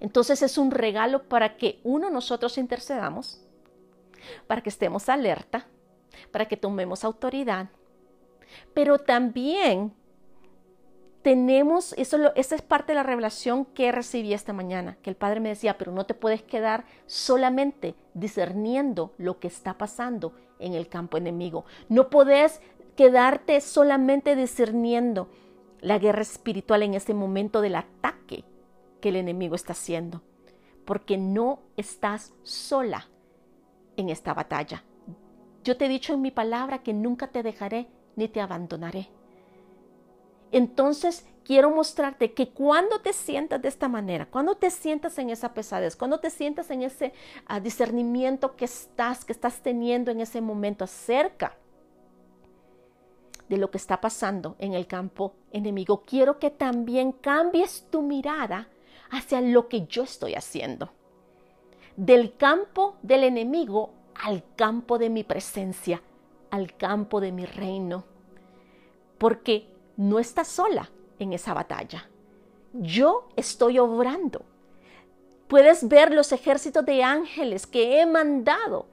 Entonces 0.00 0.42
es 0.42 0.58
un 0.58 0.70
regalo 0.70 1.24
para 1.24 1.56
que 1.56 1.80
uno 1.84 2.10
nosotros 2.10 2.58
intercedamos, 2.58 3.40
para 4.46 4.62
que 4.62 4.68
estemos 4.68 5.08
alerta, 5.08 5.66
para 6.30 6.46
que 6.46 6.56
tomemos 6.56 7.04
autoridad, 7.04 7.68
pero 8.74 8.98
también 8.98 9.92
tenemos, 11.22 11.94
eso 11.98 12.32
esa 12.36 12.54
es 12.54 12.62
parte 12.62 12.92
de 12.92 12.96
la 12.96 13.02
revelación 13.02 13.64
que 13.66 13.92
recibí 13.92 14.32
esta 14.32 14.52
mañana, 14.52 14.96
que 15.02 15.10
el 15.10 15.16
Padre 15.16 15.40
me 15.40 15.50
decía, 15.50 15.76
pero 15.76 15.92
no 15.92 16.06
te 16.06 16.14
puedes 16.14 16.42
quedar 16.42 16.84
solamente 17.06 17.94
discerniendo 18.14 19.12
lo 19.18 19.38
que 19.38 19.48
está 19.48 19.76
pasando 19.76 20.32
en 20.58 20.74
el 20.74 20.88
campo 20.88 21.16
enemigo. 21.16 21.64
No 21.88 22.08
puedes 22.08 22.60
quedarte 22.96 23.60
solamente 23.60 24.36
discerniendo 24.36 25.28
la 25.80 25.98
guerra 25.98 26.22
espiritual 26.22 26.82
en 26.82 26.94
este 26.94 27.14
momento 27.14 27.60
del 27.60 27.76
ataque 27.76 28.44
que 29.00 29.10
el 29.10 29.16
enemigo 29.16 29.54
está 29.54 29.72
haciendo, 29.72 30.22
porque 30.84 31.18
no 31.18 31.60
estás 31.76 32.32
sola 32.42 33.08
en 33.96 34.08
esta 34.08 34.34
batalla. 34.34 34.84
Yo 35.68 35.76
te 35.76 35.84
he 35.84 35.88
dicho 35.90 36.14
en 36.14 36.22
mi 36.22 36.30
palabra 36.30 36.78
que 36.78 36.94
nunca 36.94 37.26
te 37.26 37.42
dejaré 37.42 37.88
ni 38.16 38.26
te 38.26 38.40
abandonaré. 38.40 39.10
Entonces, 40.50 41.26
quiero 41.44 41.68
mostrarte 41.70 42.32
que 42.32 42.48
cuando 42.48 43.02
te 43.02 43.12
sientas 43.12 43.60
de 43.60 43.68
esta 43.68 43.86
manera, 43.86 44.24
cuando 44.24 44.56
te 44.56 44.70
sientas 44.70 45.18
en 45.18 45.28
esa 45.28 45.52
pesadez, 45.52 45.94
cuando 45.94 46.20
te 46.20 46.30
sientas 46.30 46.70
en 46.70 46.84
ese 46.84 47.12
ah, 47.44 47.60
discernimiento 47.60 48.56
que 48.56 48.64
estás, 48.64 49.26
que 49.26 49.32
estás 49.34 49.60
teniendo 49.60 50.10
en 50.10 50.22
ese 50.22 50.40
momento 50.40 50.84
acerca 50.84 51.58
de 53.50 53.58
lo 53.58 53.70
que 53.70 53.76
está 53.76 54.00
pasando 54.00 54.56
en 54.58 54.72
el 54.72 54.86
campo 54.86 55.34
enemigo, 55.52 56.02
quiero 56.06 56.38
que 56.38 56.48
también 56.48 57.12
cambies 57.12 57.84
tu 57.90 58.00
mirada 58.00 58.70
hacia 59.10 59.42
lo 59.42 59.68
que 59.68 59.86
yo 59.86 60.04
estoy 60.04 60.34
haciendo. 60.34 60.92
Del 61.94 62.38
campo 62.38 62.96
del 63.02 63.24
enemigo 63.24 63.97
al 64.22 64.44
campo 64.56 64.98
de 64.98 65.10
mi 65.10 65.24
presencia, 65.24 66.02
al 66.50 66.76
campo 66.76 67.20
de 67.20 67.32
mi 67.32 67.44
reino. 67.44 68.04
Porque 69.18 69.68
no 69.96 70.18
estás 70.18 70.48
sola 70.48 70.90
en 71.18 71.32
esa 71.32 71.54
batalla. 71.54 72.08
Yo 72.72 73.28
estoy 73.36 73.78
obrando. 73.78 74.44
Puedes 75.48 75.88
ver 75.88 76.12
los 76.12 76.32
ejércitos 76.32 76.84
de 76.84 77.02
ángeles 77.02 77.66
que 77.66 78.00
he 78.00 78.06
mandado 78.06 78.86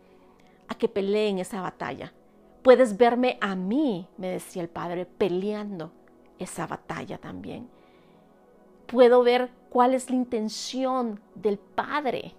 a 0.68 0.76
que 0.76 0.88
peleen 0.88 1.40
esa 1.40 1.62
batalla. 1.62 2.14
Puedes 2.62 2.98
verme 2.98 3.38
a 3.42 3.56
mí, 3.56 4.08
me 4.18 4.30
decía 4.30 4.62
el 4.62 4.70
Padre, 4.70 5.06
peleando 5.06 5.92
esa 6.40 6.66
batalla 6.66 7.18
también. 7.18 7.70
Puedo 8.88 9.24
ver 9.24 9.52
cuál 9.70 9.94
es 9.94 10.10
la 10.10 10.16
intención 10.16 11.20
del 11.36 11.58
Padre 11.58 12.34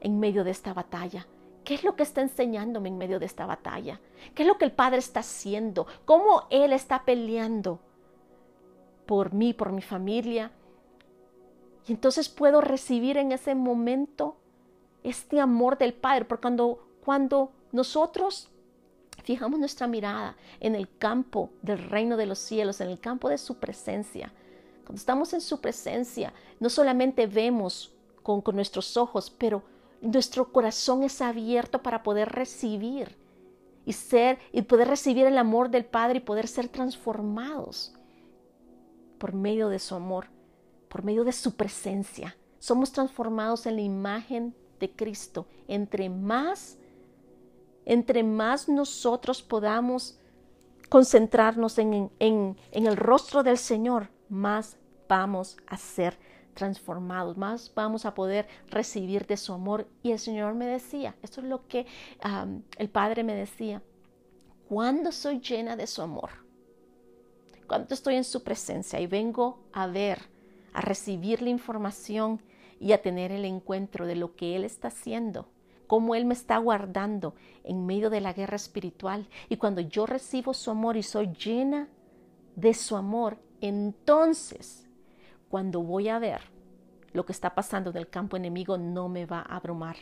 en 0.00 0.18
medio 0.18 0.44
de 0.44 0.50
esta 0.50 0.72
batalla. 0.72 1.26
¿Qué 1.68 1.74
es 1.74 1.84
lo 1.84 1.96
que 1.96 2.02
está 2.02 2.22
enseñándome 2.22 2.88
en 2.88 2.96
medio 2.96 3.18
de 3.18 3.26
esta 3.26 3.44
batalla? 3.44 4.00
¿Qué 4.34 4.42
es 4.42 4.48
lo 4.48 4.56
que 4.56 4.64
el 4.64 4.72
Padre 4.72 5.00
está 5.00 5.20
haciendo? 5.20 5.86
¿Cómo 6.06 6.44
Él 6.48 6.72
está 6.72 7.04
peleando 7.04 7.78
por 9.04 9.34
mí, 9.34 9.52
por 9.52 9.72
mi 9.72 9.82
familia? 9.82 10.50
Y 11.86 11.92
entonces 11.92 12.30
puedo 12.30 12.62
recibir 12.62 13.18
en 13.18 13.32
ese 13.32 13.54
momento 13.54 14.38
este 15.02 15.40
amor 15.40 15.76
del 15.76 15.92
Padre, 15.92 16.24
porque 16.24 16.40
cuando, 16.40 16.88
cuando 17.04 17.52
nosotros 17.70 18.48
fijamos 19.22 19.60
nuestra 19.60 19.86
mirada 19.86 20.38
en 20.60 20.74
el 20.74 20.88
campo 20.96 21.50
del 21.60 21.90
reino 21.90 22.16
de 22.16 22.24
los 22.24 22.38
cielos, 22.38 22.80
en 22.80 22.88
el 22.88 22.98
campo 22.98 23.28
de 23.28 23.36
su 23.36 23.58
presencia, 23.58 24.32
cuando 24.86 25.00
estamos 25.00 25.34
en 25.34 25.42
su 25.42 25.60
presencia, 25.60 26.32
no 26.60 26.70
solamente 26.70 27.26
vemos 27.26 27.92
con, 28.22 28.40
con 28.40 28.54
nuestros 28.56 28.96
ojos, 28.96 29.28
pero 29.28 29.62
nuestro 30.00 30.52
corazón 30.52 31.02
es 31.02 31.20
abierto 31.20 31.82
para 31.82 32.02
poder 32.02 32.30
recibir 32.30 33.16
y 33.84 33.92
ser 33.92 34.38
y 34.52 34.62
poder 34.62 34.88
recibir 34.88 35.26
el 35.26 35.38
amor 35.38 35.70
del 35.70 35.84
Padre 35.84 36.18
y 36.18 36.20
poder 36.20 36.48
ser 36.48 36.68
transformados 36.68 37.94
por 39.18 39.32
medio 39.32 39.68
de 39.68 39.78
su 39.78 39.94
amor, 39.94 40.26
por 40.88 41.02
medio 41.02 41.24
de 41.24 41.32
su 41.32 41.56
presencia. 41.56 42.36
Somos 42.58 42.92
transformados 42.92 43.66
en 43.66 43.76
la 43.76 43.82
imagen 43.82 44.54
de 44.78 44.90
Cristo. 44.90 45.46
Entre 45.66 46.08
más 46.08 46.78
entre 47.84 48.22
más 48.22 48.68
nosotros 48.68 49.42
podamos 49.42 50.18
concentrarnos 50.90 51.78
en, 51.78 52.10
en, 52.18 52.56
en 52.70 52.86
el 52.86 52.96
rostro 52.96 53.42
del 53.42 53.56
Señor, 53.56 54.10
más 54.28 54.76
vamos 55.08 55.56
a 55.66 55.78
ser 55.78 56.18
transformados, 56.58 57.36
más 57.36 57.72
vamos 57.72 58.04
a 58.04 58.14
poder 58.14 58.48
recibir 58.68 59.26
de 59.26 59.36
su 59.36 59.52
amor. 59.52 59.86
Y 60.02 60.10
el 60.10 60.18
Señor 60.18 60.54
me 60.54 60.66
decía, 60.66 61.14
esto 61.22 61.40
es 61.40 61.46
lo 61.46 61.68
que 61.68 61.86
el 62.78 62.88
Padre 62.88 63.22
me 63.22 63.34
decía, 63.34 63.80
cuando 64.68 65.12
soy 65.12 65.38
llena 65.38 65.76
de 65.76 65.86
su 65.86 66.02
amor, 66.02 66.30
cuando 67.68 67.94
estoy 67.94 68.16
en 68.16 68.24
su 68.24 68.42
presencia 68.42 69.00
y 69.00 69.06
vengo 69.06 69.60
a 69.72 69.86
ver, 69.86 70.18
a 70.72 70.80
recibir 70.80 71.42
la 71.42 71.50
información 71.50 72.42
y 72.80 72.90
a 72.90 73.02
tener 73.02 73.30
el 73.30 73.44
encuentro 73.44 74.04
de 74.04 74.16
lo 74.16 74.34
que 74.34 74.56
Él 74.56 74.64
está 74.64 74.88
haciendo, 74.88 75.48
cómo 75.86 76.16
Él 76.16 76.24
me 76.24 76.34
está 76.34 76.58
guardando 76.58 77.36
en 77.62 77.86
medio 77.86 78.10
de 78.10 78.20
la 78.20 78.32
guerra 78.32 78.56
espiritual. 78.56 79.28
Y 79.48 79.58
cuando 79.58 79.80
yo 79.80 80.06
recibo 80.06 80.54
su 80.54 80.72
amor 80.72 80.96
y 80.96 81.04
soy 81.04 81.28
llena 81.28 81.88
de 82.56 82.74
su 82.74 82.96
amor, 82.96 83.38
entonces 83.60 84.87
cuando 85.48 85.82
voy 85.82 86.08
a 86.08 86.18
ver 86.18 86.40
lo 87.12 87.24
que 87.24 87.32
está 87.32 87.54
pasando 87.54 87.90
en 87.90 87.96
el 87.96 88.08
campo 88.08 88.36
enemigo, 88.36 88.78
no 88.78 89.08
me 89.08 89.26
va 89.26 89.40
a 89.40 89.56
abrumar. 89.56 89.96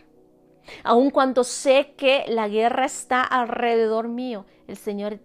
Aun 0.82 1.10
cuando 1.10 1.44
sé 1.44 1.94
que 1.96 2.24
la 2.28 2.48
guerra 2.48 2.86
está 2.86 3.22
alrededor 3.22 4.08
mío, 4.08 4.46
el 4.66 4.76
Señor 4.76 5.20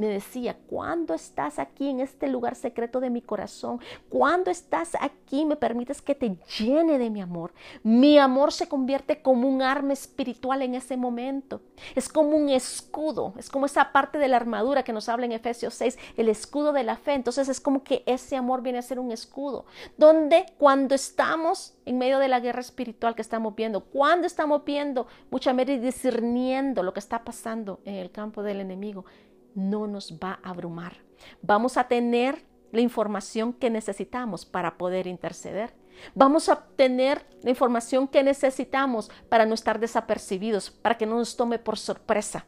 me 0.00 0.08
decía, 0.08 0.56
¿cuándo 0.66 1.14
estás 1.14 1.58
aquí 1.58 1.88
en 1.88 2.00
este 2.00 2.26
lugar 2.26 2.56
secreto 2.56 2.98
de 2.98 3.10
mi 3.10 3.22
corazón? 3.22 3.80
¿Cuándo 4.08 4.50
estás 4.50 4.96
aquí 5.00 5.44
me 5.44 5.56
permites 5.56 6.02
que 6.02 6.14
te 6.14 6.36
llene 6.58 6.98
de 6.98 7.10
mi 7.10 7.20
amor? 7.20 7.52
Mi 7.82 8.18
amor 8.18 8.52
se 8.52 8.68
convierte 8.68 9.22
como 9.22 9.48
un 9.48 9.62
arma 9.62 9.92
espiritual 9.92 10.62
en 10.62 10.74
ese 10.74 10.96
momento. 10.96 11.60
Es 11.94 12.08
como 12.08 12.36
un 12.36 12.48
escudo, 12.48 13.34
es 13.38 13.48
como 13.48 13.66
esa 13.66 13.92
parte 13.92 14.18
de 14.18 14.28
la 14.28 14.36
armadura 14.36 14.82
que 14.82 14.92
nos 14.92 15.08
habla 15.08 15.26
en 15.26 15.32
Efesios 15.32 15.74
6, 15.74 15.98
el 16.16 16.28
escudo 16.28 16.72
de 16.72 16.82
la 16.82 16.96
fe. 16.96 17.12
Entonces 17.12 17.48
es 17.48 17.60
como 17.60 17.84
que 17.84 18.02
ese 18.06 18.36
amor 18.36 18.62
viene 18.62 18.78
a 18.78 18.82
ser 18.82 18.98
un 18.98 19.12
escudo, 19.12 19.66
donde 19.96 20.46
cuando 20.58 20.94
estamos 20.94 21.74
en 21.84 21.98
medio 21.98 22.18
de 22.18 22.28
la 22.28 22.40
guerra 22.40 22.60
espiritual 22.60 23.14
que 23.14 23.22
estamos 23.22 23.54
viendo, 23.54 23.80
cuando 23.80 24.26
estamos 24.26 24.64
viendo 24.64 25.06
mucha 25.30 25.50
y 25.50 25.78
discerniendo 25.78 26.82
lo 26.82 26.94
que 26.94 27.00
está 27.00 27.24
pasando 27.24 27.80
en 27.84 27.96
el 27.96 28.10
campo 28.10 28.42
del 28.42 28.60
enemigo, 28.60 29.04
no 29.54 29.86
nos 29.86 30.18
va 30.18 30.38
a 30.42 30.50
abrumar. 30.50 30.96
Vamos 31.42 31.76
a 31.76 31.88
tener 31.88 32.44
la 32.72 32.80
información 32.80 33.52
que 33.52 33.70
necesitamos 33.70 34.44
para 34.44 34.78
poder 34.78 35.06
interceder. 35.06 35.74
Vamos 36.14 36.48
a 36.48 36.54
obtener 36.54 37.26
la 37.42 37.50
información 37.50 38.08
que 38.08 38.22
necesitamos 38.22 39.10
para 39.28 39.44
no 39.44 39.54
estar 39.54 39.80
desapercibidos, 39.80 40.70
para 40.70 40.96
que 40.96 41.06
no 41.06 41.16
nos 41.16 41.36
tome 41.36 41.58
por 41.58 41.78
sorpresa. 41.78 42.46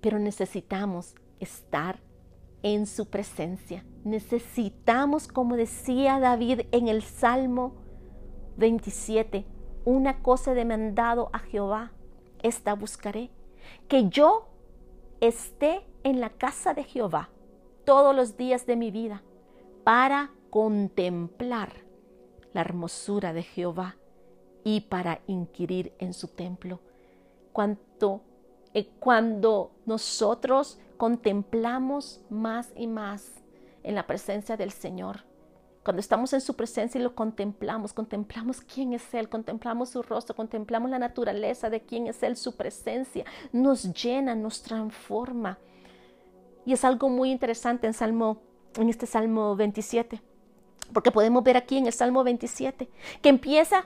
Pero 0.00 0.18
necesitamos 0.18 1.14
estar 1.40 2.00
en 2.62 2.86
su 2.86 3.08
presencia. 3.08 3.84
Necesitamos, 4.04 5.28
como 5.28 5.56
decía 5.56 6.20
David 6.20 6.62
en 6.70 6.88
el 6.88 7.02
Salmo 7.02 7.74
27, 8.56 9.46
una 9.84 10.22
cosa 10.22 10.52
he 10.52 10.54
demandado 10.54 11.30
a 11.32 11.40
Jehová, 11.40 11.92
esta 12.42 12.74
buscaré, 12.74 13.30
que 13.88 14.08
yo 14.08 14.51
esté 15.22 15.86
en 16.02 16.20
la 16.20 16.30
casa 16.30 16.74
de 16.74 16.82
Jehová 16.82 17.30
todos 17.84 18.14
los 18.14 18.36
días 18.36 18.66
de 18.66 18.74
mi 18.74 18.90
vida 18.90 19.22
para 19.84 20.32
contemplar 20.50 21.72
la 22.52 22.60
hermosura 22.60 23.32
de 23.32 23.44
Jehová 23.44 23.96
y 24.64 24.82
para 24.82 25.20
inquirir 25.28 25.94
en 26.00 26.12
su 26.12 26.26
templo. 26.26 26.80
Cuanto, 27.52 28.22
eh, 28.74 28.88
cuando 28.98 29.70
nosotros 29.86 30.80
contemplamos 30.96 32.20
más 32.28 32.72
y 32.74 32.88
más 32.88 33.44
en 33.84 33.94
la 33.94 34.08
presencia 34.08 34.56
del 34.56 34.72
Señor, 34.72 35.24
cuando 35.82 36.00
estamos 36.00 36.32
en 36.32 36.40
su 36.40 36.54
presencia 36.54 37.00
y 37.00 37.02
lo 37.02 37.14
contemplamos, 37.14 37.92
contemplamos 37.92 38.60
quién 38.60 38.92
es 38.92 39.14
Él, 39.14 39.28
contemplamos 39.28 39.90
su 39.90 40.02
rostro, 40.02 40.36
contemplamos 40.36 40.90
la 40.90 40.98
naturaleza 40.98 41.70
de 41.70 41.80
quién 41.82 42.06
es 42.06 42.22
Él, 42.22 42.36
su 42.36 42.56
presencia, 42.56 43.24
nos 43.52 43.92
llena, 43.92 44.34
nos 44.34 44.62
transforma. 44.62 45.58
Y 46.64 46.72
es 46.72 46.84
algo 46.84 47.08
muy 47.08 47.32
interesante 47.32 47.86
en 47.88 47.94
Salmo 47.94 48.40
en 48.76 48.88
este 48.88 49.06
Salmo 49.06 49.56
27. 49.56 50.22
Porque 50.92 51.10
podemos 51.10 51.42
ver 51.42 51.56
aquí 51.56 51.78
en 51.78 51.86
el 51.86 51.92
Salmo 51.92 52.24
27 52.24 52.88
que 53.20 53.28
empieza 53.28 53.84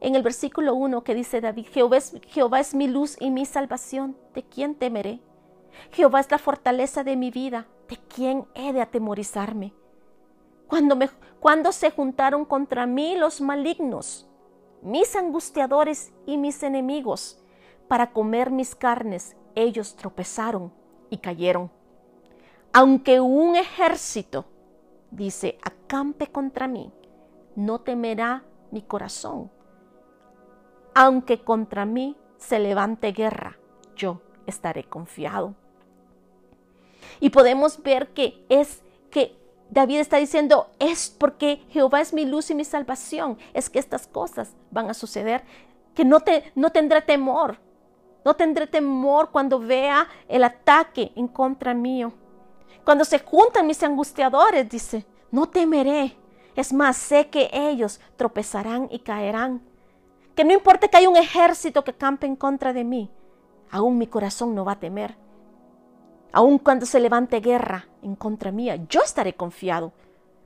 en 0.00 0.14
el 0.14 0.22
versículo 0.22 0.74
1 0.74 1.04
que 1.04 1.14
dice 1.14 1.40
David, 1.40 1.66
Jehová 1.70 1.96
es, 1.98 2.16
Jehová 2.28 2.60
es 2.60 2.74
mi 2.74 2.86
luz 2.86 3.16
y 3.20 3.30
mi 3.30 3.46
salvación, 3.46 4.16
¿de 4.34 4.42
quién 4.42 4.74
temeré? 4.74 5.20
Jehová 5.92 6.20
es 6.20 6.30
la 6.30 6.38
fortaleza 6.38 7.04
de 7.04 7.16
mi 7.16 7.30
vida, 7.30 7.66
¿de 7.88 7.98
quién 8.14 8.46
he 8.54 8.72
de 8.72 8.80
atemorizarme? 8.80 9.72
Cuando, 10.68 10.96
me, 10.96 11.08
cuando 11.40 11.72
se 11.72 11.90
juntaron 11.90 12.44
contra 12.44 12.86
mí 12.86 13.16
los 13.16 13.40
malignos, 13.40 14.28
mis 14.82 15.14
angustiadores 15.16 16.12
y 16.26 16.36
mis 16.36 16.62
enemigos, 16.62 17.42
para 17.88 18.12
comer 18.12 18.50
mis 18.50 18.74
carnes, 18.74 19.36
ellos 19.54 19.96
tropezaron 19.96 20.72
y 21.10 21.18
cayeron. 21.18 21.70
Aunque 22.72 23.20
un 23.20 23.56
ejército, 23.56 24.44
dice, 25.10 25.58
acampe 25.62 26.26
contra 26.26 26.68
mí, 26.68 26.92
no 27.54 27.80
temerá 27.80 28.44
mi 28.70 28.82
corazón. 28.82 29.50
Aunque 30.94 31.42
contra 31.42 31.86
mí 31.86 32.16
se 32.36 32.58
levante 32.58 33.12
guerra, 33.12 33.58
yo 33.96 34.20
estaré 34.46 34.84
confiado. 34.84 35.54
Y 37.20 37.30
podemos 37.30 37.82
ver 37.82 38.12
que 38.12 38.44
es 38.48 38.82
que 39.10 39.38
David 39.70 39.98
está 39.98 40.18
diciendo, 40.18 40.70
es 40.78 41.10
porque 41.10 41.64
Jehová 41.70 42.00
es 42.00 42.12
mi 42.12 42.24
luz 42.24 42.50
y 42.50 42.54
mi 42.54 42.64
salvación, 42.64 43.38
es 43.52 43.68
que 43.68 43.78
estas 43.78 44.06
cosas 44.06 44.54
van 44.70 44.88
a 44.88 44.94
suceder, 44.94 45.44
que 45.94 46.04
no, 46.04 46.20
te, 46.20 46.52
no 46.54 46.70
tendré 46.70 47.02
temor, 47.02 47.58
no 48.24 48.34
tendré 48.34 48.66
temor 48.66 49.30
cuando 49.30 49.58
vea 49.58 50.08
el 50.28 50.44
ataque 50.44 51.12
en 51.16 51.28
contra 51.28 51.74
mío. 51.74 52.12
Cuando 52.84 53.04
se 53.04 53.18
juntan 53.18 53.66
mis 53.66 53.82
angustiadores, 53.82 54.68
dice, 54.68 55.06
no 55.30 55.48
temeré. 55.48 56.16
Es 56.54 56.72
más, 56.72 56.96
sé 56.96 57.28
que 57.28 57.50
ellos 57.52 58.00
tropezarán 58.16 58.88
y 58.90 59.00
caerán. 59.00 59.62
Que 60.34 60.44
no 60.44 60.52
importa 60.52 60.88
que 60.88 60.96
haya 60.96 61.08
un 61.08 61.16
ejército 61.16 61.82
que 61.82 61.94
campe 61.94 62.26
en 62.26 62.36
contra 62.36 62.72
de 62.72 62.84
mí, 62.84 63.10
aún 63.70 63.98
mi 63.98 64.06
corazón 64.06 64.54
no 64.54 64.64
va 64.64 64.72
a 64.72 64.80
temer 64.80 65.25
Aun 66.36 66.58
cuando 66.58 66.84
se 66.84 67.00
levante 67.00 67.40
guerra 67.40 67.88
en 68.02 68.14
contra 68.14 68.52
mía, 68.52 68.76
yo 68.90 69.00
estaré 69.00 69.32
confiado. 69.32 69.94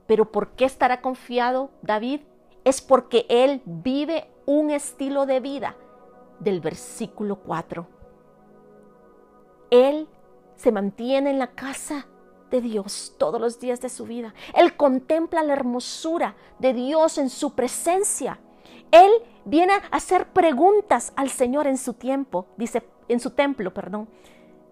Pero 0.07 0.31
¿por 0.31 0.51
qué 0.51 0.63
estará 0.63 1.01
confiado 1.01 1.69
David? 1.81 2.21
Es 2.63 2.79
porque 2.79 3.25
él 3.27 3.61
vive 3.65 4.29
un 4.45 4.69
estilo 4.69 5.25
de 5.25 5.41
vida 5.41 5.75
del 6.39 6.61
versículo 6.61 7.39
4. 7.39 7.85
Él 9.69 10.07
se 10.55 10.71
mantiene 10.71 11.31
en 11.31 11.39
la 11.39 11.47
casa 11.47 12.07
de 12.51 12.61
Dios 12.61 13.15
todos 13.17 13.41
los 13.41 13.59
días 13.59 13.81
de 13.81 13.89
su 13.89 14.05
vida. 14.05 14.33
Él 14.53 14.77
contempla 14.77 15.43
la 15.43 15.51
hermosura 15.51 16.35
de 16.59 16.73
Dios 16.73 17.17
en 17.17 17.29
su 17.29 17.53
presencia. 17.53 18.39
Él 18.91 19.11
viene 19.43 19.73
a 19.73 19.81
hacer 19.91 20.27
preguntas 20.27 21.11
al 21.17 21.29
Señor 21.29 21.67
en 21.67 21.77
su 21.77 21.95
tiempo, 21.95 22.45
dice 22.55 22.81
en 23.09 23.19
su 23.19 23.31
templo, 23.31 23.73
perdón 23.73 24.07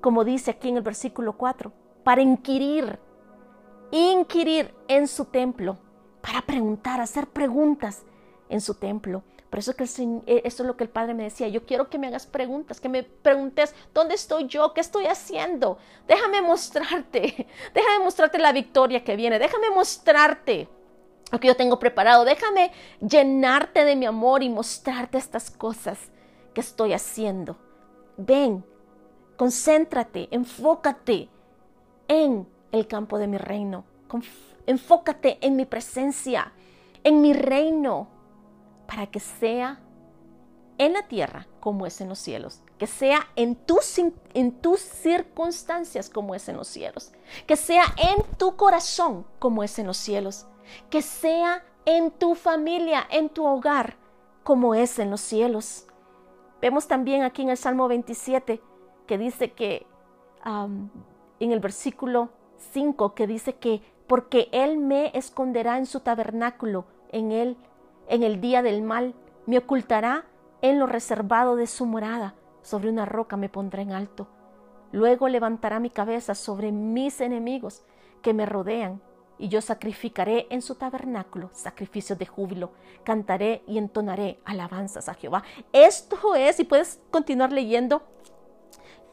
como 0.02 0.24
dice 0.24 0.52
aquí 0.52 0.70
en 0.70 0.78
el 0.78 0.84
versículo 0.84 1.34
4, 1.38 1.72
para 2.04 2.22
inquirir, 2.22 3.00
inquirir 3.92 4.74
en 4.88 5.08
su 5.08 5.26
templo, 5.26 5.78
para 6.22 6.42
preguntar, 6.42 7.02
hacer 7.02 7.28
preguntas 7.28 8.04
en 8.50 8.62
su 8.62 8.76
templo. 8.76 9.24
Por 9.50 9.60
eso, 9.60 9.76
que 9.76 9.84
eh, 9.84 10.42
eso 10.46 10.64
es 10.64 10.68
lo 10.68 10.78
que 10.78 10.84
el 10.84 10.90
Padre 10.90 11.16
me 11.16 11.24
decía. 11.24 11.48
Yo 11.48 11.66
quiero 11.66 11.90
que 11.90 11.98
me 11.98 12.08
hagas 12.08 12.28
preguntas, 12.28 12.80
que 12.80 12.90
me 12.90 13.04
preguntes 13.04 13.74
dónde 13.94 14.14
estoy 14.14 14.48
yo, 14.48 14.74
qué 14.74 14.82
estoy 14.82 15.06
haciendo. 15.06 15.80
Déjame 16.08 16.42
mostrarte, 16.42 17.48
déjame 17.74 18.04
mostrarte 18.04 18.38
la 18.38 18.52
victoria 18.52 19.04
que 19.04 19.16
viene, 19.16 19.40
déjame 19.40 19.72
mostrarte 19.72 20.70
lo 21.32 21.40
que 21.40 21.48
yo 21.48 21.56
tengo 21.56 21.80
preparado, 21.80 22.26
déjame 22.26 22.72
llenarte 23.00 23.86
de 23.86 23.96
mi 23.96 24.06
amor 24.06 24.44
y 24.44 24.50
mostrarte 24.50 25.18
estas 25.18 25.50
cosas 25.50 25.98
que 26.54 26.62
estoy 26.62 26.94
haciendo. 26.94 27.58
Ven, 28.18 28.66
Concéntrate, 29.40 30.28
enfócate 30.32 31.30
en 32.10 32.46
el 32.74 32.88
campo 32.88 33.18
de 33.18 33.28
mi 33.28 33.38
reino. 33.38 33.86
Enfócate 34.66 35.38
en 35.40 35.56
mi 35.56 35.64
presencia, 35.64 36.52
en 37.06 37.22
mi 37.22 37.32
reino, 37.32 38.10
para 38.86 39.08
que 39.08 39.22
sea 39.22 39.80
en 40.78 40.92
la 40.92 41.08
tierra 41.08 41.48
como 41.62 41.86
es 41.86 42.02
en 42.02 42.10
los 42.10 42.20
cielos, 42.20 42.64
que 42.78 42.86
sea 42.86 43.30
en 43.38 43.56
tus, 43.56 43.98
en 44.34 44.52
tus 44.60 44.82
circunstancias 44.82 46.10
como 46.10 46.36
es 46.36 46.50
en 46.50 46.58
los 46.58 46.68
cielos, 46.68 47.14
que 47.48 47.56
sea 47.56 47.86
en 47.96 48.22
tu 48.38 48.58
corazón 48.58 49.26
como 49.40 49.64
es 49.64 49.80
en 49.80 49.88
los 49.88 49.96
cielos, 49.96 50.48
que 50.90 51.02
sea 51.02 51.64
en 51.86 52.12
tu 52.12 52.36
familia, 52.36 53.08
en 53.10 53.30
tu 53.30 53.46
hogar 53.46 53.96
como 54.44 54.76
es 54.76 55.00
en 55.00 55.10
los 55.10 55.22
cielos. 55.22 55.86
Vemos 56.60 56.90
también 56.90 57.24
aquí 57.24 57.44
en 57.44 57.52
el 57.52 57.58
Salmo 57.58 57.88
27 57.88 58.62
que 59.10 59.18
dice 59.18 59.54
que 59.54 59.88
en 60.46 61.52
el 61.52 61.60
versículo 61.60 62.30
5 62.74 63.16
que 63.16 63.26
dice 63.26 63.56
que 63.56 63.82
porque 64.06 64.50
Él 64.52 64.78
me 64.78 65.10
esconderá 65.18 65.80
en 65.80 65.88
su 65.88 66.02
tabernáculo, 66.02 66.86
en 67.12 67.32
Él, 67.32 67.58
en 68.08 68.22
el 68.22 68.40
día 68.40 68.62
del 68.62 68.84
mal, 68.84 69.16
me 69.48 69.58
ocultará 69.58 70.26
en 70.62 70.78
lo 70.78 70.86
reservado 70.86 71.56
de 71.56 71.66
su 71.66 71.88
morada, 71.88 72.36
sobre 72.62 72.92
una 72.92 73.06
roca 73.06 73.36
me 73.36 73.50
pondrá 73.50 73.82
en 73.82 73.94
alto. 73.94 74.28
Luego 74.92 75.28
levantará 75.28 75.80
mi 75.80 75.90
cabeza 75.90 76.36
sobre 76.36 76.72
mis 76.72 77.20
enemigos 77.20 77.82
que 78.22 78.36
me 78.36 78.46
rodean, 78.46 79.02
y 79.40 79.48
yo 79.48 79.62
sacrificaré 79.62 80.46
en 80.52 80.62
su 80.62 80.76
tabernáculo 80.76 81.50
sacrificios 81.54 82.20
de 82.20 82.28
júbilo, 82.28 82.74
cantaré 83.04 83.64
y 83.66 83.80
entonaré 83.80 84.40
alabanzas 84.46 85.10
a 85.10 85.16
Jehová. 85.16 85.44
Esto 85.74 86.36
es, 86.36 86.60
y 86.60 86.64
puedes 86.64 87.02
continuar 87.10 87.52
leyendo 87.52 88.04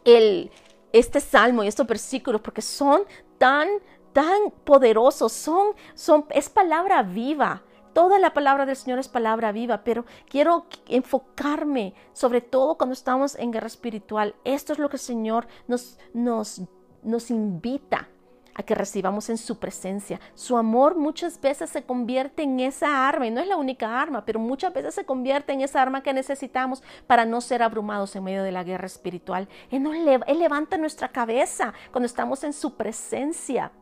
el, 0.07 0.51
este 0.93 1.21
salmo 1.21 1.63
y 1.63 1.69
estos 1.69 1.87
versículos 1.87 2.41
porque 2.41 2.63
son 2.63 3.03
tan, 3.37 3.69
tan 4.15 4.51
poderosos, 4.65 5.33
son, 5.33 5.75
son, 5.95 6.25
es 6.31 6.49
palabra 6.49 7.03
viva. 7.03 7.63
Toda 7.93 8.19
la 8.19 8.35
palabra 8.35 8.67
del 8.67 8.77
Señor 8.77 8.99
es 8.99 9.09
palabra 9.09 9.53
viva, 9.53 9.83
pero 9.83 10.05
quiero 10.29 10.67
enfocarme 10.87 11.95
sobre 12.13 12.41
todo 12.41 12.77
cuando 12.77 12.93
estamos 12.93 13.35
en 13.37 13.53
guerra 13.53 13.67
espiritual. 13.67 14.35
Esto 14.45 14.73
es 14.73 14.79
lo 14.79 14.89
que 14.89 14.97
el 14.97 15.01
Señor 15.01 15.47
nos, 15.67 15.99
nos, 16.13 16.63
nos 17.03 17.31
invita 17.31 18.09
a 18.57 18.63
que 18.63 18.75
recibamos 18.75 19.29
en 19.29 19.37
su 19.37 19.59
presencia. 19.59 20.19
Su 20.35 20.57
amor 20.57 20.97
muchas 20.97 21.39
veces 21.41 21.69
se 21.69 21.85
convierte 21.85 22.43
en 22.43 22.59
esa 22.59 23.07
arma, 23.07 23.27
y 23.27 23.31
no 23.31 23.41
es 23.41 23.47
la 23.47 23.59
única 23.59 24.01
arma, 24.01 24.25
pero 24.25 24.41
muchas 24.41 24.73
veces 24.73 24.95
se 24.95 25.05
convierte 25.05 25.53
en 25.53 25.61
esa 25.61 25.83
arma 25.83 26.03
que 26.03 26.15
necesitamos 26.15 26.83
para 27.07 27.27
no 27.27 27.43
ser 27.43 27.63
abrumados 27.63 28.17
en 28.17 28.25
medio 28.25 28.43
de 28.43 28.53
la 28.53 28.65
guerra 28.65 28.87
espiritual. 28.87 29.47
Él, 29.71 29.87
él 30.27 30.39
levanta 30.39 30.79
nuestra 30.79 31.09
cabeza 31.09 31.75
cuando 31.93 32.07
estamos 32.07 32.45
en 32.45 32.55
su 32.55 32.77
presencia 32.77 33.73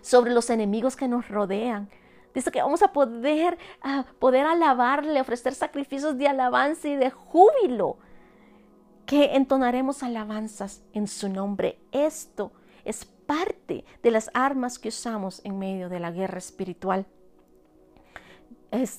sobre 0.00 0.32
los 0.32 0.50
enemigos 0.50 0.96
que 0.96 1.06
nos 1.06 1.28
rodean. 1.28 1.88
Dice 2.34 2.50
que 2.50 2.62
vamos 2.62 2.82
a 2.82 2.92
poder, 2.92 3.56
a 3.80 4.06
poder 4.18 4.44
alabarle, 4.44 5.20
ofrecer 5.20 5.54
sacrificios 5.54 6.18
de 6.18 6.26
alabanza 6.26 6.88
y 6.88 6.96
de 6.96 7.10
júbilo, 7.10 7.98
que 9.06 9.36
entonaremos 9.36 10.02
alabanzas 10.02 10.82
en 10.94 11.06
su 11.06 11.28
nombre. 11.28 11.78
Esto 11.92 12.50
es 12.84 13.04
parte 13.04 13.84
de 14.02 14.10
las 14.10 14.30
armas 14.34 14.78
que 14.78 14.88
usamos 14.88 15.40
en 15.44 15.58
medio 15.58 15.88
de 15.88 16.00
la 16.00 16.10
guerra 16.10 16.38
espiritual. 16.38 17.06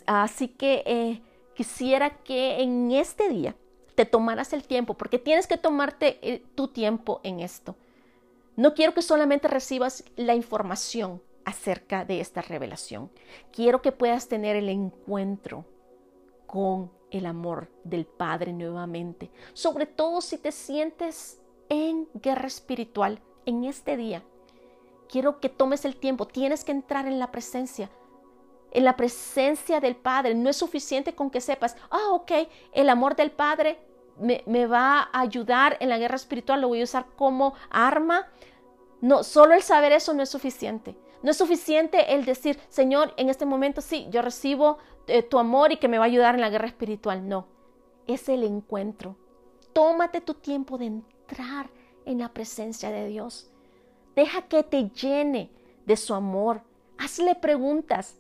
así 0.06 0.48
que 0.48 0.84
eh, 0.86 1.22
quisiera 1.54 2.18
que 2.24 2.62
en 2.62 2.92
este 2.92 3.30
día 3.30 3.56
te 3.96 4.06
tomaras 4.06 4.54
el 4.54 4.64
tiempo, 4.64 4.94
porque 4.96 5.20
tienes 5.20 5.48
que 5.48 5.58
tomarte 5.58 6.20
eh, 6.22 6.44
tu 6.56 6.68
tiempo 6.68 7.22
en 7.24 7.40
esto. 7.40 7.76
No 8.56 8.74
quiero 8.74 8.94
que 8.94 9.02
solamente 9.02 9.48
recibas 9.48 10.04
la 10.16 10.36
información 10.36 11.22
acerca 11.46 12.06
de 12.06 12.20
esta 12.20 12.42
revelación. 12.42 13.12
Quiero 13.52 13.82
que 13.82 13.92
puedas 13.92 14.28
tener 14.28 14.56
el 14.56 14.70
encuentro 14.70 15.66
con 16.46 16.92
el 17.12 17.26
amor 17.26 17.70
del 17.84 18.06
Padre 18.06 18.54
nuevamente, 18.54 19.32
sobre 19.54 19.86
todo 19.86 20.22
si 20.22 20.38
te 20.38 20.52
sientes 20.52 21.40
en 21.70 22.08
guerra 22.14 22.48
espiritual 22.48 23.22
en 23.46 23.64
este 23.64 23.98
día, 23.98 24.24
quiero 25.10 25.40
que 25.40 25.50
tomes 25.50 25.86
el 25.86 25.96
tiempo, 25.96 26.28
tienes 26.28 26.64
que 26.64 26.72
entrar 26.72 27.08
en 27.08 27.20
la 27.20 27.32
presencia, 27.32 27.90
en 28.72 28.84
la 28.84 28.98
presencia 28.98 29.80
del 29.80 29.96
Padre. 29.96 30.36
No 30.36 30.50
es 30.50 30.58
suficiente 30.58 31.16
con 31.16 31.30
que 31.30 31.42
sepas, 31.42 31.76
ah, 31.90 32.10
ok, 32.12 32.32
el 32.74 32.90
amor 32.90 33.16
del 33.16 33.32
Padre 33.32 33.80
me, 34.20 34.44
me, 34.46 34.66
va 34.66 35.10
a 35.12 35.22
ayudar 35.22 35.78
en 35.80 35.90
la 35.90 35.98
guerra 35.98 36.16
espiritual, 36.16 36.62
lo 36.62 36.70
voy 36.70 36.82
a 36.82 36.86
usar 36.86 37.06
como 37.16 37.54
arma. 37.70 38.28
No, 39.02 39.24
solo 39.24 39.54
el 39.54 39.62
saber 39.62 39.92
eso 39.92 40.14
no 40.14 40.24
es 40.24 40.30
suficiente. 40.30 40.96
No 41.22 41.32
es 41.32 41.38
suficiente 41.38 42.14
el 42.14 42.26
decir, 42.26 42.60
Señor, 42.70 43.14
en 43.18 43.30
este 43.30 43.46
momento 43.46 43.82
sí, 43.82 44.08
yo 44.12 44.22
recibo 44.22 44.78
eh, 45.08 45.24
tu 45.24 45.40
amor 45.40 45.72
y 45.72 45.78
que 45.78 45.88
me 45.88 45.98
va 45.98 46.06
a 46.06 46.08
ayudar 46.08 46.36
en 46.36 46.42
la 46.42 46.50
guerra 46.50 46.68
espiritual. 46.68 47.28
No, 47.28 47.48
es 48.08 48.30
el 48.30 48.44
encuentro. 48.44 49.16
Tómate 49.74 50.22
tu 50.22 50.36
tiempo 50.36 50.78
de 50.78 50.86
entrar 50.86 51.70
en 52.06 52.20
la 52.20 52.30
presencia 52.30 52.92
de 52.92 53.08
Dios. 53.08 53.50
Deja 54.16 54.44
que 54.44 54.64
te 54.64 54.90
llene 54.90 55.50
de 55.86 55.98
su 55.98 56.14
amor. 56.14 56.62
Hazle 56.98 57.36
preguntas. 57.36 58.18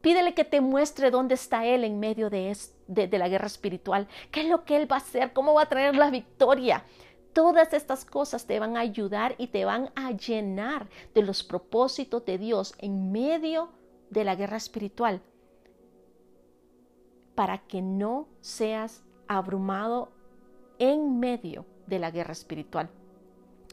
Pídele 0.00 0.34
que 0.34 0.44
te 0.44 0.60
muestre 0.60 1.10
dónde 1.10 1.34
está 1.34 1.66
Él 1.66 1.84
en 1.84 1.98
medio 2.00 2.30
de, 2.30 2.56
la 2.86 3.28
guerra 3.28 3.46
espiritual. 3.46 4.08
¿Qué 4.30 4.42
es 4.42 4.48
lo 4.48 4.64
que 4.64 4.76
Él 4.76 4.90
va 4.90 4.96
a 4.96 5.00
hacer? 5.00 5.32
¿Cómo 5.32 5.54
va 5.54 5.62
a 5.62 5.68
traer 5.68 5.96
la 5.96 6.10
victoria? 6.10 6.84
Todas 7.32 7.72
estas 7.72 8.04
cosas 8.04 8.46
te 8.46 8.58
van 8.58 8.76
a 8.76 8.80
ayudar 8.80 9.34
y 9.38 9.48
te 9.48 9.64
van 9.64 9.90
a 9.94 10.12
llenar 10.12 10.88
de 11.14 11.22
los 11.22 11.44
propósitos 11.44 12.24
de 12.24 12.38
Dios 12.38 12.74
en 12.78 13.12
medio 13.12 13.70
de 14.10 14.24
la 14.24 14.34
guerra 14.34 14.56
espiritual 14.56 15.20
para 17.38 17.58
que 17.58 17.80
no 17.82 18.26
seas 18.40 19.04
abrumado 19.28 20.10
en 20.80 21.20
medio 21.20 21.66
de 21.86 22.00
la 22.00 22.10
guerra 22.10 22.32
espiritual. 22.32 22.90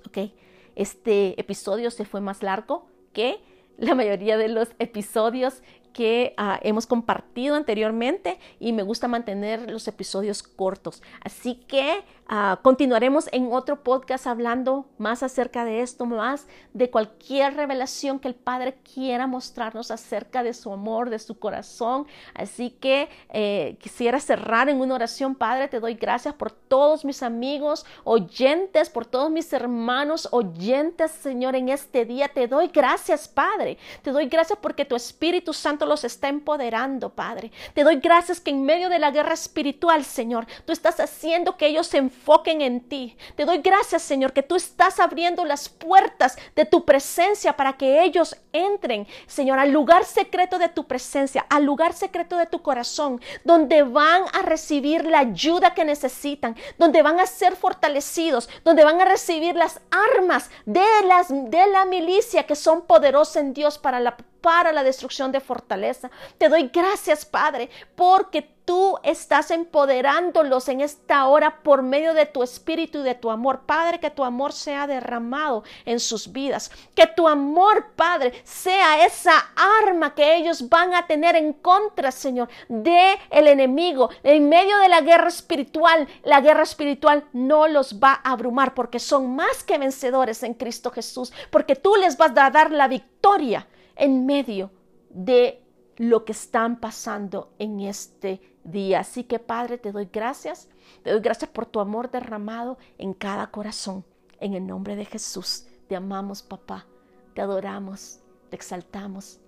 ¿Ok? 0.07 0.31
Este 0.75 1.39
episodio 1.39 1.91
se 1.91 2.05
fue 2.05 2.21
más 2.21 2.43
largo 2.43 2.87
que 3.13 3.39
la 3.77 3.95
mayoría 3.95 4.37
de 4.37 4.49
los 4.49 4.69
episodios 4.79 5.61
que 5.95 6.33
ah, 6.35 6.59
hemos 6.61 6.85
compartido 6.85 7.55
anteriormente 7.55 8.37
y 8.59 8.73
me 8.73 8.83
gusta 8.83 9.07
mantener 9.07 9.71
los 9.71 9.87
episodios 9.87 10.43
cortos. 10.43 11.01
Así 11.21 11.55
que 11.55 12.03
ah, 12.27 12.59
continuaremos 12.61 13.29
en 13.31 13.53
otro 13.53 13.81
podcast 13.81 14.27
hablando 14.27 14.87
más 14.97 15.23
acerca 15.23 15.63
de 15.63 15.79
esto, 15.79 16.05
más 16.05 16.47
de 16.73 16.89
cualquier 16.89 17.55
revelación 17.55 18.19
que 18.19 18.27
el 18.27 18.35
Padre 18.35 18.77
quiera 18.93 19.25
mostrarnos 19.25 19.89
acerca 19.89 20.43
de 20.43 20.53
su 20.53 20.73
amor, 20.73 21.09
de 21.09 21.17
su 21.17 21.39
corazón. 21.39 22.07
Así 22.33 22.71
que 22.71 23.07
eh, 23.29 23.77
quisiera 23.79 24.19
cerrar 24.19 24.67
en 24.67 24.81
una 24.81 24.95
oración, 24.95 25.33
Padre, 25.33 25.69
te 25.69 25.79
doy 25.79 25.93
gracias 25.93 26.33
por 26.33 26.51
todos 26.51 27.05
mis 27.05 27.23
amigos, 27.23 27.85
oyentes, 28.03 28.89
por 28.89 29.05
todos 29.05 29.31
mis 29.31 29.53
hermanos, 29.53 30.27
oyentes, 30.31 31.11
Señor, 31.11 31.55
en 31.55 31.69
este 31.69 32.03
día. 32.03 32.27
Te 32.27 32.49
doy 32.49 32.67
gracias, 32.67 33.29
Padre. 33.29 33.77
Te 34.01 34.11
doy 34.11 34.25
gracias 34.25 34.59
porque 34.61 34.83
tu 34.83 34.97
Espíritu 34.97 35.53
Los 35.85 36.03
está 36.03 36.27
empoderando, 36.27 37.09
Padre. 37.09 37.51
Te 37.73 37.83
doy 37.83 37.97
gracias 37.97 38.39
que 38.39 38.51
en 38.51 38.63
medio 38.63 38.89
de 38.89 38.99
la 38.99 39.11
guerra 39.11 39.33
espiritual, 39.33 40.03
Señor, 40.03 40.47
tú 40.65 40.73
estás 40.73 40.99
haciendo 40.99 41.57
que 41.57 41.67
ellos 41.67 41.87
se 41.87 41.97
enfoquen 41.97 42.61
en 42.61 42.81
ti. 42.81 43.17
Te 43.35 43.45
doy 43.45 43.59
gracias, 43.59 44.01
Señor, 44.01 44.33
que 44.33 44.43
tú 44.43 44.55
estás 44.55 44.99
abriendo 44.99 45.45
las 45.45 45.69
puertas 45.69 46.37
de 46.55 46.65
tu 46.65 46.85
presencia 46.85 47.55
para 47.55 47.73
que 47.73 48.03
ellos 48.03 48.35
entren, 48.53 49.07
Señor, 49.27 49.59
al 49.59 49.71
lugar 49.71 50.05
secreto 50.05 50.57
de 50.57 50.69
tu 50.69 50.87
presencia, 50.87 51.45
al 51.49 51.65
lugar 51.65 51.93
secreto 51.93 52.37
de 52.37 52.45
tu 52.45 52.61
corazón, 52.61 53.21
donde 53.43 53.83
van 53.83 54.23
a 54.33 54.41
recibir 54.41 55.05
la 55.05 55.19
ayuda 55.19 55.73
que 55.73 55.85
necesitan, 55.85 56.55
donde 56.77 57.01
van 57.01 57.19
a 57.19 57.25
ser 57.25 57.55
fortalecidos, 57.55 58.49
donde 58.63 58.83
van 58.83 59.01
a 59.01 59.05
recibir 59.05 59.55
las 59.55 59.81
armas 59.91 60.49
de, 60.65 60.85
las, 61.07 61.29
de 61.29 61.67
la 61.67 61.85
milicia 61.85 62.43
que 62.43 62.55
son 62.55 62.85
poderosas 62.85 63.37
en 63.37 63.53
Dios 63.53 63.77
para 63.77 63.99
la 63.99 64.17
para 64.45 64.71
la 64.71 64.83
destrucción 64.83 65.31
de 65.31 65.39
fortaleza. 65.39 66.11
Te 66.37 66.49
doy 66.49 66.69
gracias, 66.71 67.25
Padre, 67.25 67.67
porque 67.95 68.43
tú 68.43 68.99
estás 69.01 69.49
empoderándolos 69.49 70.69
en 70.69 70.81
esta 70.81 71.25
hora 71.25 71.63
por 71.63 71.81
medio 71.81 72.13
de 72.13 72.27
tu 72.27 72.43
espíritu 72.43 72.99
y 72.99 73.01
de 73.01 73.15
tu 73.15 73.31
amor. 73.31 73.61
Padre, 73.65 73.99
que 73.99 74.11
tu 74.11 74.23
amor 74.23 74.53
sea 74.53 74.85
derramado 74.85 75.63
en 75.83 75.99
sus 75.99 76.31
vidas. 76.31 76.69
Que 76.93 77.07
tu 77.07 77.27
amor, 77.27 77.93
Padre, 77.95 78.39
sea 78.43 79.03
esa 79.03 79.33
arma 79.81 80.13
que 80.13 80.35
ellos 80.35 80.69
van 80.69 80.93
a 80.93 81.07
tener 81.07 81.35
en 81.35 81.51
contra, 81.53 82.11
Señor, 82.11 82.47
de 82.69 83.17
el 83.31 83.47
enemigo. 83.47 84.11
En 84.21 84.47
medio 84.47 84.77
de 84.77 84.89
la 84.89 85.01
guerra 85.01 85.29
espiritual, 85.29 86.07
la 86.23 86.39
guerra 86.39 86.61
espiritual 86.61 87.25
no 87.33 87.67
los 87.67 87.99
va 87.99 88.21
a 88.23 88.33
abrumar 88.33 88.75
porque 88.75 88.99
son 88.99 89.35
más 89.35 89.63
que 89.63 89.79
vencedores 89.79 90.43
en 90.43 90.53
Cristo 90.53 90.91
Jesús, 90.91 91.33
porque 91.49 91.75
tú 91.75 91.95
les 91.95 92.15
vas 92.15 92.37
a 92.37 92.51
dar 92.51 92.69
la 92.69 92.87
victoria 92.87 93.67
en 93.95 94.25
medio 94.25 94.71
de 95.09 95.61
lo 95.97 96.25
que 96.25 96.33
están 96.33 96.79
pasando 96.79 97.53
en 97.59 97.79
este 97.79 98.41
día. 98.63 98.99
Así 98.99 99.23
que 99.23 99.39
Padre, 99.39 99.77
te 99.77 99.91
doy 99.91 100.09
gracias. 100.11 100.69
Te 101.03 101.11
doy 101.11 101.21
gracias 101.21 101.49
por 101.49 101.65
tu 101.65 101.79
amor 101.79 102.11
derramado 102.11 102.77
en 102.97 103.13
cada 103.13 103.47
corazón. 103.51 104.05
En 104.39 104.53
el 104.53 104.67
nombre 104.67 104.95
de 104.95 105.05
Jesús. 105.05 105.67
Te 105.87 105.95
amamos, 105.95 106.43
papá. 106.43 106.85
Te 107.33 107.41
adoramos. 107.41 108.19
Te 108.49 108.55
exaltamos. 108.55 109.39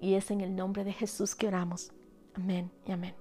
Y 0.00 0.14
es 0.14 0.30
en 0.30 0.40
el 0.40 0.54
nombre 0.54 0.84
de 0.84 0.92
Jesús 0.92 1.34
que 1.34 1.48
oramos. 1.48 1.92
Amén 2.34 2.70
y 2.84 2.92
amén. 2.92 3.14